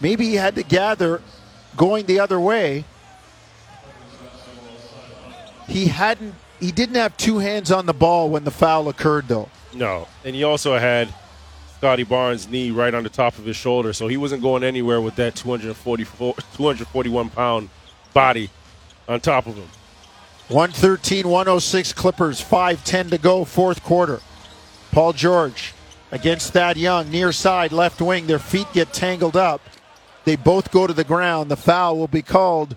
[0.00, 1.22] Maybe he had to gather
[1.76, 2.84] going the other way.
[5.68, 9.48] He hadn't he didn't have two hands on the ball when the foul occurred, though.
[9.72, 11.08] No, and he also had
[11.80, 15.00] Scottie Barnes' knee right on the top of his shoulder, so he wasn't going anywhere
[15.00, 17.70] with that 244, 241 pound
[18.12, 18.50] body
[19.08, 19.66] on top of him.
[20.48, 24.20] 113 106 Clippers, 5'10 to go, fourth quarter.
[24.92, 25.72] Paul George
[26.12, 28.26] against Thad Young, near side, left wing.
[28.26, 29.62] Their feet get tangled up.
[30.26, 31.50] They both go to the ground.
[31.50, 32.76] The foul will be called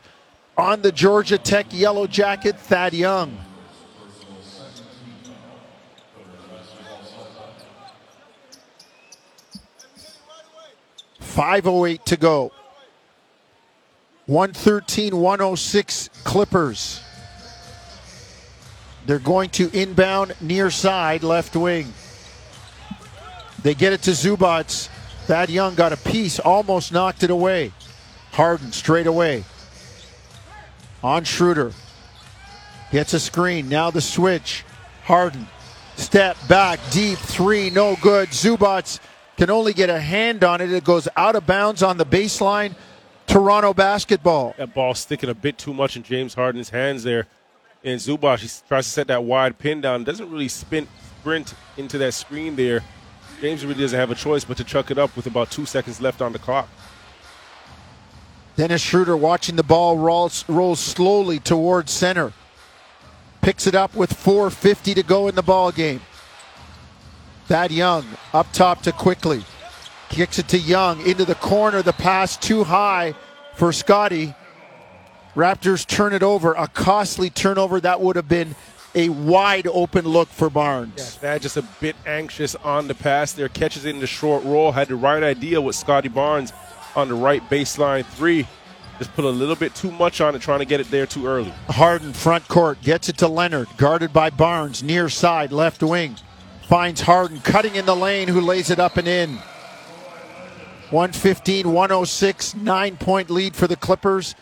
[0.57, 3.37] on the Georgia Tech yellow jacket, Thad Young.
[11.33, 12.51] 5.08 to go.
[14.27, 17.01] 113 106 Clippers.
[19.05, 21.91] They're going to inbound near side left wing.
[23.63, 24.87] They get it to Zubac.
[25.25, 27.71] Thad Young got a piece, almost knocked it away.
[28.31, 29.43] Harden straight away.
[31.01, 31.73] On Schroeder.
[32.91, 33.69] Gets a screen.
[33.69, 34.63] Now the switch.
[35.03, 35.47] Harden.
[35.95, 38.29] Step back, deep three, no good.
[38.29, 38.99] Zubac
[39.37, 40.71] can only get a hand on it.
[40.71, 42.75] It goes out of bounds on the baseline.
[43.27, 44.53] Toronto basketball.
[44.57, 47.27] That ball sticking a bit too much in James Harden's hands there.
[47.83, 50.03] And Zubac, he tries to set that wide pin down.
[50.03, 50.87] Doesn't really spin,
[51.19, 52.83] sprint into that screen there.
[53.41, 55.99] James really doesn't have a choice but to chuck it up with about two seconds
[55.99, 56.69] left on the clock.
[58.55, 62.33] Dennis Schroeder watching the ball rolls, rolls slowly towards center.
[63.41, 66.01] Picks it up with 4.50 to go in the ball game.
[67.47, 69.43] Thad Young up top to Quickley.
[70.09, 71.81] Kicks it to Young into the corner.
[71.81, 73.15] The pass too high
[73.55, 74.35] for Scottie.
[75.35, 76.53] Raptors turn it over.
[76.53, 78.55] A costly turnover that would have been
[78.95, 80.93] a wide open look for Barnes.
[80.97, 83.49] Yeah, Thad just a bit anxious on the pass there.
[83.49, 84.71] Catches it in the short roll.
[84.71, 86.53] Had the right idea with Scottie Barnes
[86.95, 88.47] on the right baseline three.
[88.99, 91.25] Just put a little bit too much on it, trying to get it there too
[91.25, 91.51] early.
[91.67, 96.15] Harden front court gets it to Leonard, guarded by Barnes, near side left wing.
[96.67, 99.39] Finds Harden cutting in the lane, who lays it up and in.
[100.89, 104.35] 115 106, nine point lead for the Clippers.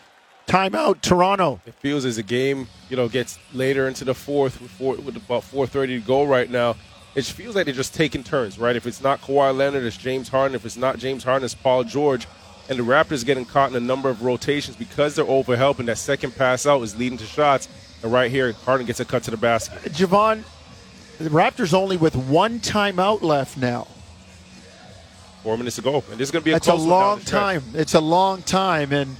[0.46, 1.60] Timeout, Toronto.
[1.66, 5.16] It feels as the game, you know, gets later into the fourth with, four, with
[5.16, 6.76] about 4:30 to go right now.
[7.14, 8.74] It feels like they're just taking turns, right?
[8.74, 10.54] If it's not Kawhi Leonard, it's James Harden.
[10.54, 12.26] If it's not James Harden, it's Paul George.
[12.68, 15.86] And the Raptors getting caught in a number of rotations because they're overhelping.
[15.86, 17.68] That second pass out is leading to shots.
[18.02, 19.92] And right here, Harden gets a cut to the basket.
[19.92, 20.44] Jevohn,
[21.22, 23.86] the Raptors only with one timeout left now.
[25.42, 27.62] Four minutes to go, and this is going to be a It's a long time.
[27.74, 29.16] It's a long time, and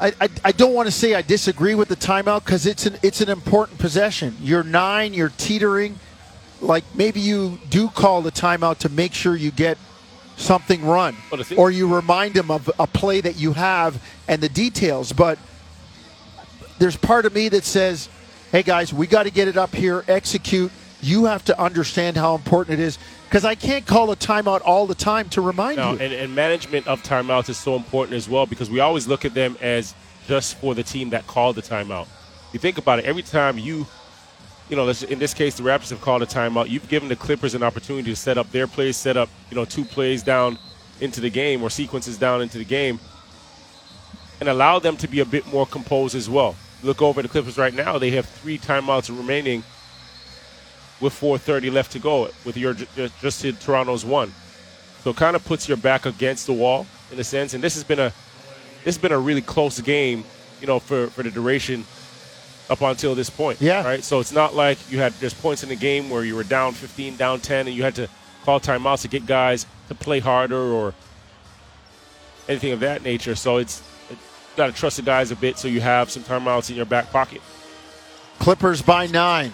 [0.00, 2.98] I, I, I don't want to say I disagree with the timeout because it's an
[3.02, 4.36] it's an important possession.
[4.40, 5.12] You're nine.
[5.12, 5.98] You're teetering.
[6.60, 9.76] Like maybe you do call the timeout to make sure you get
[10.36, 14.02] something run, Well, the thing- or you remind them of a play that you have
[14.26, 15.12] and the details.
[15.12, 15.38] But
[16.78, 18.08] there's part of me that says,
[18.52, 20.70] "Hey guys, we got to get it up here, execute."
[21.02, 24.86] You have to understand how important it is because I can't call a timeout all
[24.86, 25.98] the time to remind No, you.
[25.98, 29.32] and, and management of timeouts is so important as well because we always look at
[29.32, 29.94] them as
[30.28, 32.06] just for the team that called the timeout.
[32.52, 33.86] You think about it, every time you,
[34.68, 36.68] you know, in this case, the Raptors have called a timeout.
[36.68, 39.64] You've given the Clippers an opportunity to set up their plays, set up, you know,
[39.64, 40.58] two plays down
[41.00, 43.00] into the game or sequences down into the game,
[44.40, 46.56] and allow them to be a bit more composed as well.
[46.82, 49.62] Look over the Clippers right now; they have three timeouts remaining
[51.00, 52.30] with 4:30 left to go.
[52.44, 54.32] With your just to Toronto's one.
[55.02, 57.54] So it kind of puts your back against the wall in a sense.
[57.54, 58.12] And this has been a
[58.84, 60.24] this has been a really close game,
[60.60, 61.84] you know, for, for the duration
[62.68, 63.60] up until this point.
[63.60, 63.84] Yeah.
[63.84, 64.04] Right.
[64.04, 66.72] So it's not like you had there's points in the game where you were down
[66.72, 68.08] 15, down 10, and you had to
[68.44, 70.94] call timeouts to get guys to play harder or
[72.48, 73.34] anything of that nature.
[73.34, 73.82] So it's
[74.60, 77.10] got to trust the guys a bit so you have some timeouts in your back
[77.10, 77.40] pocket.
[78.40, 79.52] Clippers by nine,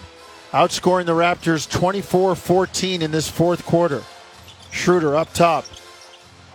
[0.51, 4.03] outscoring the Raptors 24 14 in this fourth quarter.
[4.73, 5.65] Schroeder up top,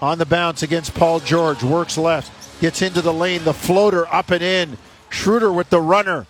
[0.01, 4.31] on the bounce against Paul George, works left, gets into the lane, the floater up
[4.31, 4.77] and in.
[5.09, 6.27] Schroeder with the runner.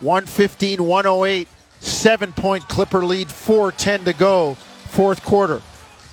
[0.00, 1.48] 115 108,
[1.80, 5.60] seven point Clipper lead, 4 10 to go, fourth quarter.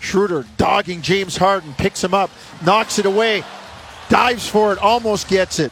[0.01, 2.29] Schroeder dogging James Harden, picks him up,
[2.65, 3.43] knocks it away,
[4.13, 5.71] dives for it, almost gets it.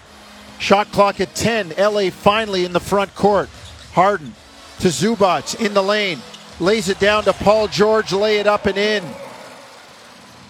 [0.57, 1.73] Shot clock at 10.
[1.77, 3.49] LA finally in the front court.
[3.93, 4.33] Harden
[4.79, 6.17] to Zubac in the lane.
[6.59, 8.11] Lays it down to Paul George.
[8.11, 9.03] Lay it up and in.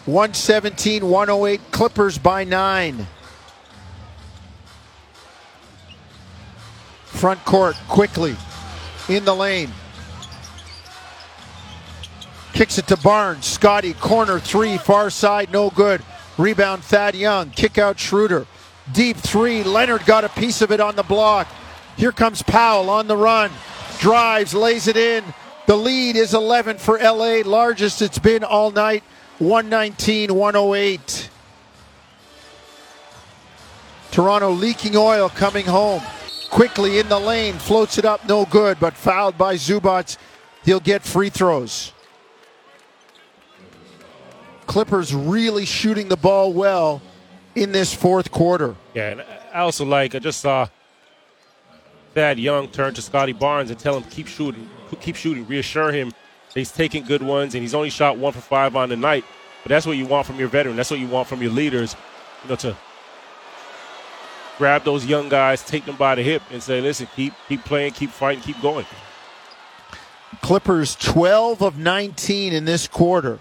[0.05, 1.59] 117 108.
[1.71, 3.07] Clippers by nine.
[7.07, 8.37] Front court Quickley
[9.09, 9.69] in the lane.
[12.53, 13.45] Kicks it to Barnes.
[13.45, 16.01] Scottie, corner three, far side, no good.
[16.41, 17.51] Rebound, Thad Young.
[17.51, 18.47] Kick out Schroeder.
[18.91, 19.63] Deep three.
[19.63, 21.47] Leonard got a piece of it on the block.
[21.97, 23.51] Here comes Powell on the run.
[23.99, 25.23] Drives, lays it in.
[25.67, 29.03] The lead is 11 for LA, largest it's been all night.
[29.37, 31.29] 119 108.
[34.09, 36.01] Toronto leaking oil coming home.
[36.49, 40.17] Quickley in the lane, floats it up, no good, but fouled by Zubac.
[40.65, 41.93] He'll get free throws.
[44.71, 47.01] Clippers really shooting the ball well
[47.55, 48.73] in this fourth quarter.
[48.93, 49.21] Yeah, and
[49.53, 50.69] I also like I just saw
[52.13, 54.69] Thad Young turn to Scottie Barnes and tell him keep shooting,
[55.01, 58.39] keep shooting, reassure him that he's taking good ones and he's only shot one for
[58.39, 59.25] five on the night.
[59.63, 60.77] But that's what you want from your veteran.
[60.77, 61.97] That's what you want from your leaders,
[62.43, 62.77] you know, to
[64.57, 67.91] grab those young guys, take them by the hip, and say, "Listen, keep keep playing,
[67.91, 68.85] keep fighting, keep going."
[70.41, 73.39] Clippers 12 of 19 in this quarter.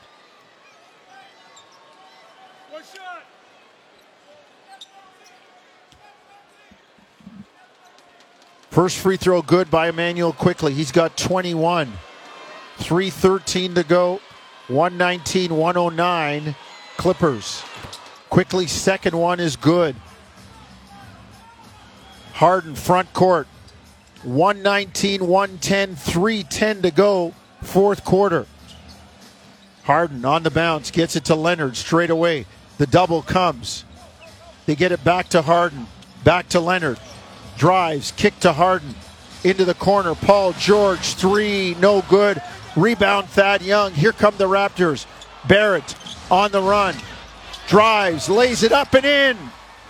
[8.71, 10.73] First free throw good by Immanuel Quickley.
[10.73, 11.93] He's got 21.
[12.79, 14.21] 313 to go.
[14.69, 16.55] 119 109
[16.97, 17.65] Clippers.
[18.29, 19.97] Quickley, second one is good.
[22.35, 23.49] Harden front court.
[24.23, 28.47] 119 110 310 to go fourth quarter.
[29.83, 32.47] Harden on the bounce gets it to Leonard straight away.
[32.79, 33.85] The double comes.
[34.67, 35.89] They get it back to Harden.
[36.23, 37.01] Back to Leonard
[37.61, 38.95] drives, kick to Harden,
[39.45, 40.15] into the corner.
[40.15, 42.43] Paul George, three, no good.
[42.75, 43.93] Rebound, Thad Young.
[43.93, 45.05] Here come the Raptors.
[45.47, 45.95] Barrett
[46.31, 46.95] on the run,
[47.69, 49.37] drives, lays it up and in.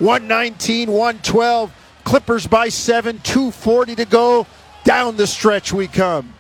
[0.00, 1.72] 119, 112.
[2.02, 4.46] Clippers by seven, 240 to go.
[4.82, 6.34] Down the stretch we come.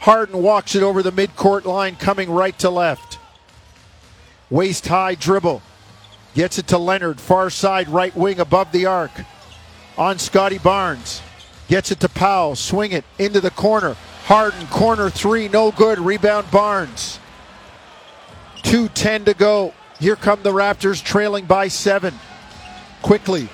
[0.00, 3.18] Harden walks it over the midcourt line, coming right to left.
[4.50, 5.62] Waist high dribble.
[6.34, 9.12] Gets it to Leonard, far side right wing above the arc
[9.98, 11.22] on Scottie Barnes.
[11.68, 12.56] Gets it to Powell.
[12.56, 13.96] Swing it into the corner.
[14.24, 15.98] Harden, corner three, no good.
[15.98, 17.18] Rebound Barnes.
[18.62, 19.72] 2.10 to go.
[19.98, 22.14] Here come the Raptors trailing by seven.
[23.02, 23.48] Quickley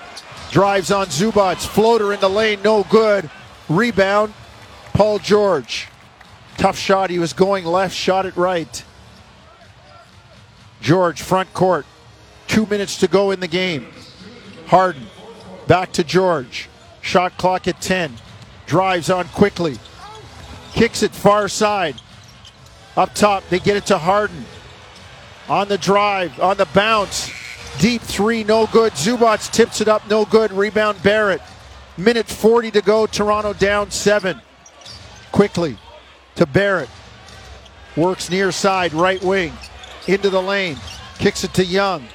[0.50, 1.56] drives on Zubac.
[1.56, 3.30] Floater in the lane, no good.
[3.68, 4.34] Rebound,
[4.92, 5.88] Paul George.
[6.56, 7.10] Tough shot.
[7.10, 8.84] He was going left, shot it right.
[10.80, 11.86] George, front court.
[12.48, 13.86] Two minutes to go in the game.
[14.66, 15.06] Harden
[15.72, 16.68] Back to George.
[17.00, 18.12] Shot clock at 10.
[18.66, 19.78] Drives on Quickley.
[20.74, 21.96] Kicks it far side.
[22.94, 24.44] Up top, they get it to Harden.
[25.48, 27.32] On the drive, on the bounce.
[27.78, 28.92] Deep three, no good.
[28.92, 30.52] Zubac tips it up, no good.
[30.52, 31.40] Rebound Barrett.
[31.96, 33.06] Minute 40 to go.
[33.06, 34.42] Toronto down seven.
[35.32, 35.78] Quickley
[36.34, 36.90] to Barrett.
[37.96, 39.54] Works near side, right wing.
[40.06, 40.76] Into the lane.
[41.18, 42.06] Kicks it to Young.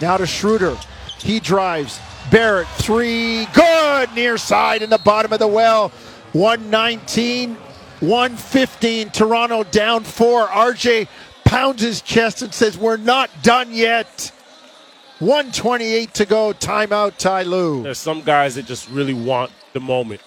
[0.00, 0.78] Now to Schroeder.
[1.18, 2.00] He drives,
[2.30, 5.90] Barrett, three, good, near side in the bottom of the well.
[6.32, 7.54] 119,
[8.00, 10.46] 115, Toronto down four.
[10.46, 11.08] RJ
[11.44, 14.32] pounds his chest and says, We're not done yet.
[15.18, 16.52] 128 to go.
[16.52, 17.82] Timeout, Ty Lue.
[17.82, 20.20] There's some guys that just really want the moment.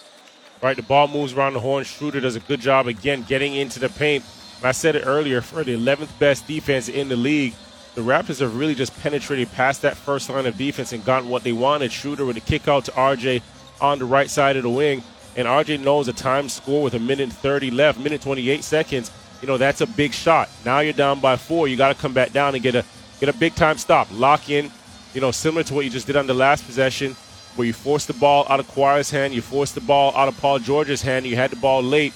[0.62, 0.76] Right?
[0.76, 1.84] The ball moves around the horn.
[1.84, 4.24] Schroeder does a good job again getting into the paint.
[4.64, 7.54] I said it earlier for the 11th best defense in the league
[7.96, 11.44] the Raptors have really just penetrated past that first line of defense and gotten what
[11.44, 11.94] they wanted.
[11.94, 13.42] Schroeder with a kick out to RJ
[13.80, 15.02] on the right side of the wing.
[15.38, 19.12] And RJ knows a time score with a minute 30 left, minute 28 seconds.
[19.42, 20.50] You know, that's a big shot.
[20.66, 21.70] Now you're down by four.
[21.70, 22.84] You got to come back down and get a
[23.20, 24.08] get a big time stop.
[24.12, 24.72] Lock in,
[25.14, 27.16] you know, similar to what you just did on the last possession,
[27.56, 30.38] where you forced the ball out of Kawhi's hand, you forced the ball out of
[30.38, 32.14] Paul George's hand, you had the ball late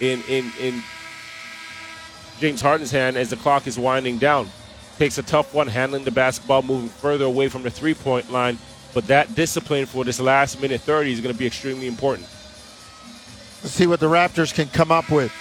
[0.00, 0.82] in in in
[2.38, 4.48] James Harden's hand as the clock is winding down
[5.00, 8.58] takes a tough one handling the basketball, moving further away from the three point line.
[8.92, 12.28] But that discipline for this last minute 30 is going to be extremely important.
[13.62, 15.32] Let's see what the Raptors can come up with.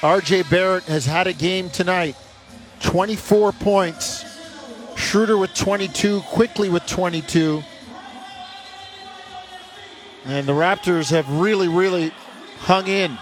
[0.00, 2.16] RJ Barrett has had a game tonight
[2.80, 4.24] 24 points.
[4.96, 7.62] Schroeder with 22, Quickley with 22.
[10.24, 12.12] And the Raptors have really, really
[12.58, 13.16] hung in.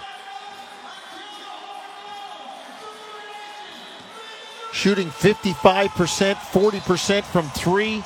[4.80, 8.02] Shooting 55%, 40% from three,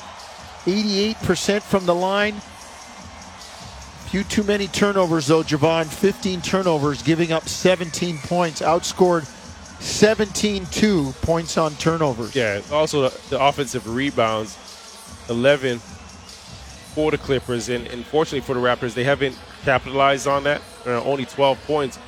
[0.65, 2.33] 88% from the line.
[4.09, 5.85] Few too many turnovers, though, Jevohn.
[5.85, 9.23] 15 turnovers, giving up 17 points, outscored
[9.79, 12.35] 17 2 points on turnovers.
[12.35, 14.57] Yeah, also the, offensive rebounds,
[15.29, 17.69] 11 for the Clippers.
[17.69, 20.61] And unfortunately for the Raptors, they haven't capitalized on that.
[20.85, 21.99] Only 12 points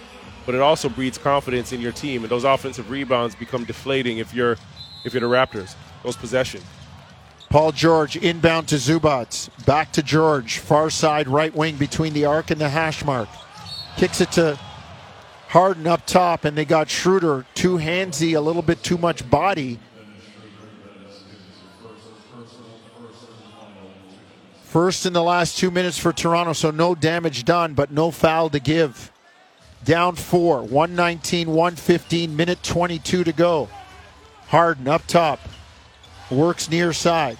[0.47, 2.23] but it also breeds confidence in your team.
[2.23, 4.55] And those offensive rebounds become deflating if you're
[5.03, 5.75] if you're the Raptors.
[6.03, 6.63] Those possessions.
[7.49, 9.49] Paul George inbound to Zubac.
[9.65, 10.59] Back to George.
[10.59, 13.27] Far side right wing between the arc and the hash mark.
[13.97, 14.57] Kicks it to
[15.49, 19.79] Harden up top, and they got Schroeder too handsy, a little bit too much body.
[24.63, 28.49] First in the last two minutes for Toronto, so no damage done, but no foul
[28.49, 29.11] to give.
[29.83, 33.69] Down four, 119, 115, minute 22 to go.
[34.47, 35.39] Harden up top,
[36.29, 37.37] works near side.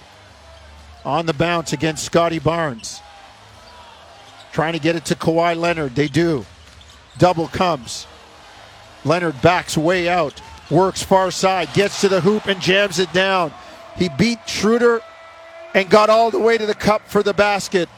[1.04, 3.00] On the bounce against Scottie Barnes.
[4.52, 5.94] Trying to get it to Kawhi Leonard.
[5.94, 6.44] They do.
[7.18, 8.06] Double comes.
[9.04, 13.52] Leonard backs way out, works far side, gets to the hoop and jams it down.
[13.96, 15.00] He beat Schroeder
[15.74, 17.88] and got all the way to the cup for the basket.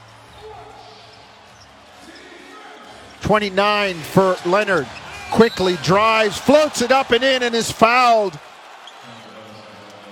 [3.22, 4.86] 29 for Leonard.
[5.30, 8.38] Quickley drives, floats it up and in, and is fouled.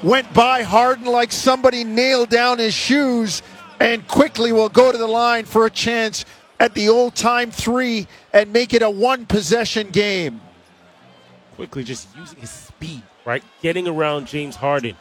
[0.03, 3.43] Went by Harden like somebody nailed down his shoes,
[3.81, 6.25] and Quickley will go to the line for a chance
[6.61, 10.41] at the old time three and make it a one possession game.
[11.57, 13.43] Quickley just using his speed, right?
[13.63, 14.97] Getting around James Harden.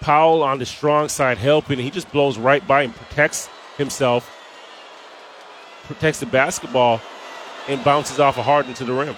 [0.00, 1.78] Powell on the strong side helping.
[1.78, 3.48] He just blows right by and protects
[3.78, 4.28] himself,
[5.84, 7.00] protects the basketball,
[7.68, 9.16] and bounces off of Harden to the rim.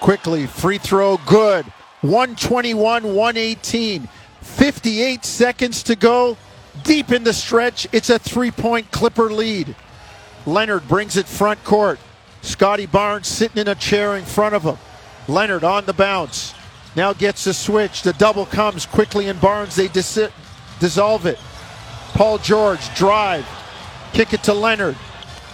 [0.00, 1.64] Quickley, free throw, good.
[2.02, 4.08] 121, 118.
[4.42, 6.36] 58 seconds to go.
[6.84, 9.74] Deep in the stretch, it's a three point Clipper lead.
[10.46, 11.98] Leonard brings it front court.
[12.42, 14.76] Scottie Barnes sitting in a chair in front of him.
[15.26, 16.54] Leonard on the bounce.
[16.94, 18.02] Now gets the switch.
[18.02, 19.74] The double comes Quickley in Barnes.
[19.74, 20.30] They dis-
[20.78, 21.38] dissolve it.
[22.14, 23.46] Paul George drive.
[24.16, 24.96] Kick it to Leonard.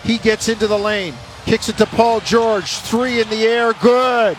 [0.05, 1.15] He gets into the lane.
[1.47, 2.77] Kicks it to Paul George.
[2.77, 3.73] Three in the air.
[3.73, 4.37] Good.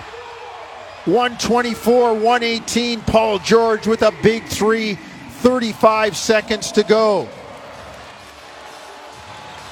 [1.03, 3.01] 124 118.
[3.01, 4.95] Paul George with a big three.
[5.41, 7.27] 35 seconds to go.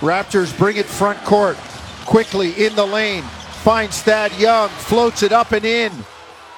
[0.01, 1.55] Raptors bring it front court.
[2.05, 3.23] Quickley in the lane.
[3.63, 4.67] Finds Thad Young.
[4.67, 5.93] Floats it up and in.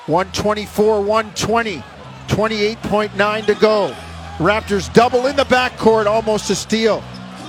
[0.08, 1.84] 124 120.
[2.28, 3.96] 28.9 to go.
[4.40, 6.08] Raptors double in the backcourt.
[6.08, 7.04] Almost a steal.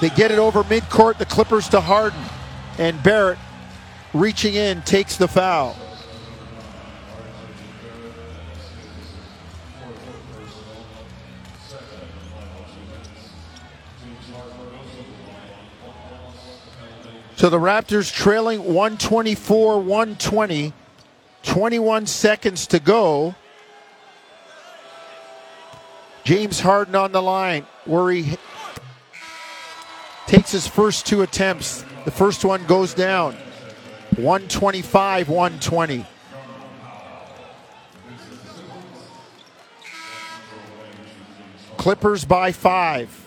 [0.05, 1.16] They get it over midcourt.
[1.16, 2.20] The Clippers to Harden.
[2.76, 3.38] And Barrett
[4.12, 5.74] reaching in takes the foul.
[17.36, 20.74] So the Raptors trailing 124 120,
[21.44, 23.34] 21 seconds to go.
[26.24, 28.36] James Harden on the line where he
[30.26, 31.84] takes his first two attempts.
[32.04, 33.34] The first one goes down
[34.16, 36.06] 125 120.
[41.76, 43.20] Clippers by five.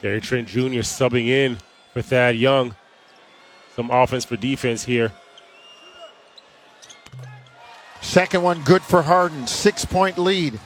[0.00, 0.84] Gary Trent Jr.
[0.84, 1.56] subbing in
[1.92, 2.74] for Thad Young.
[3.74, 5.12] Some offense for defense here.
[8.04, 9.46] Second one good for Harden.
[9.46, 10.60] Six point lead.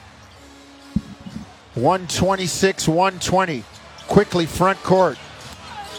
[1.75, 3.65] 126 120.
[4.09, 5.17] Quickley front court.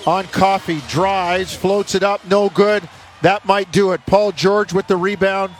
[0.05, 1.55] On Coffey, Drives.
[1.55, 2.23] Floats it up.
[2.25, 2.87] No good.
[3.21, 4.05] That might do it.
[4.05, 5.53] Paul George with the rebound.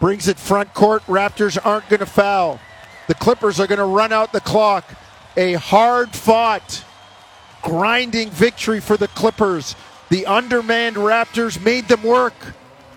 [0.00, 1.02] Brings it front court.
[1.02, 2.58] Raptors aren't going to foul.
[3.08, 4.84] The Clippers are going to run out the clock.
[5.36, 6.82] A hard fought,
[7.62, 9.76] grinding victory for the Clippers.
[10.08, 12.34] The undermanned Raptors made them work,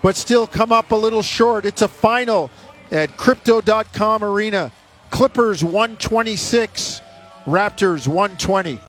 [0.02, 1.64] but still come up a little short.
[1.64, 2.50] It's a final
[2.90, 4.72] at Crypto.com Arena.
[5.10, 7.00] Clippers 126,
[7.46, 8.80] Raptors 120.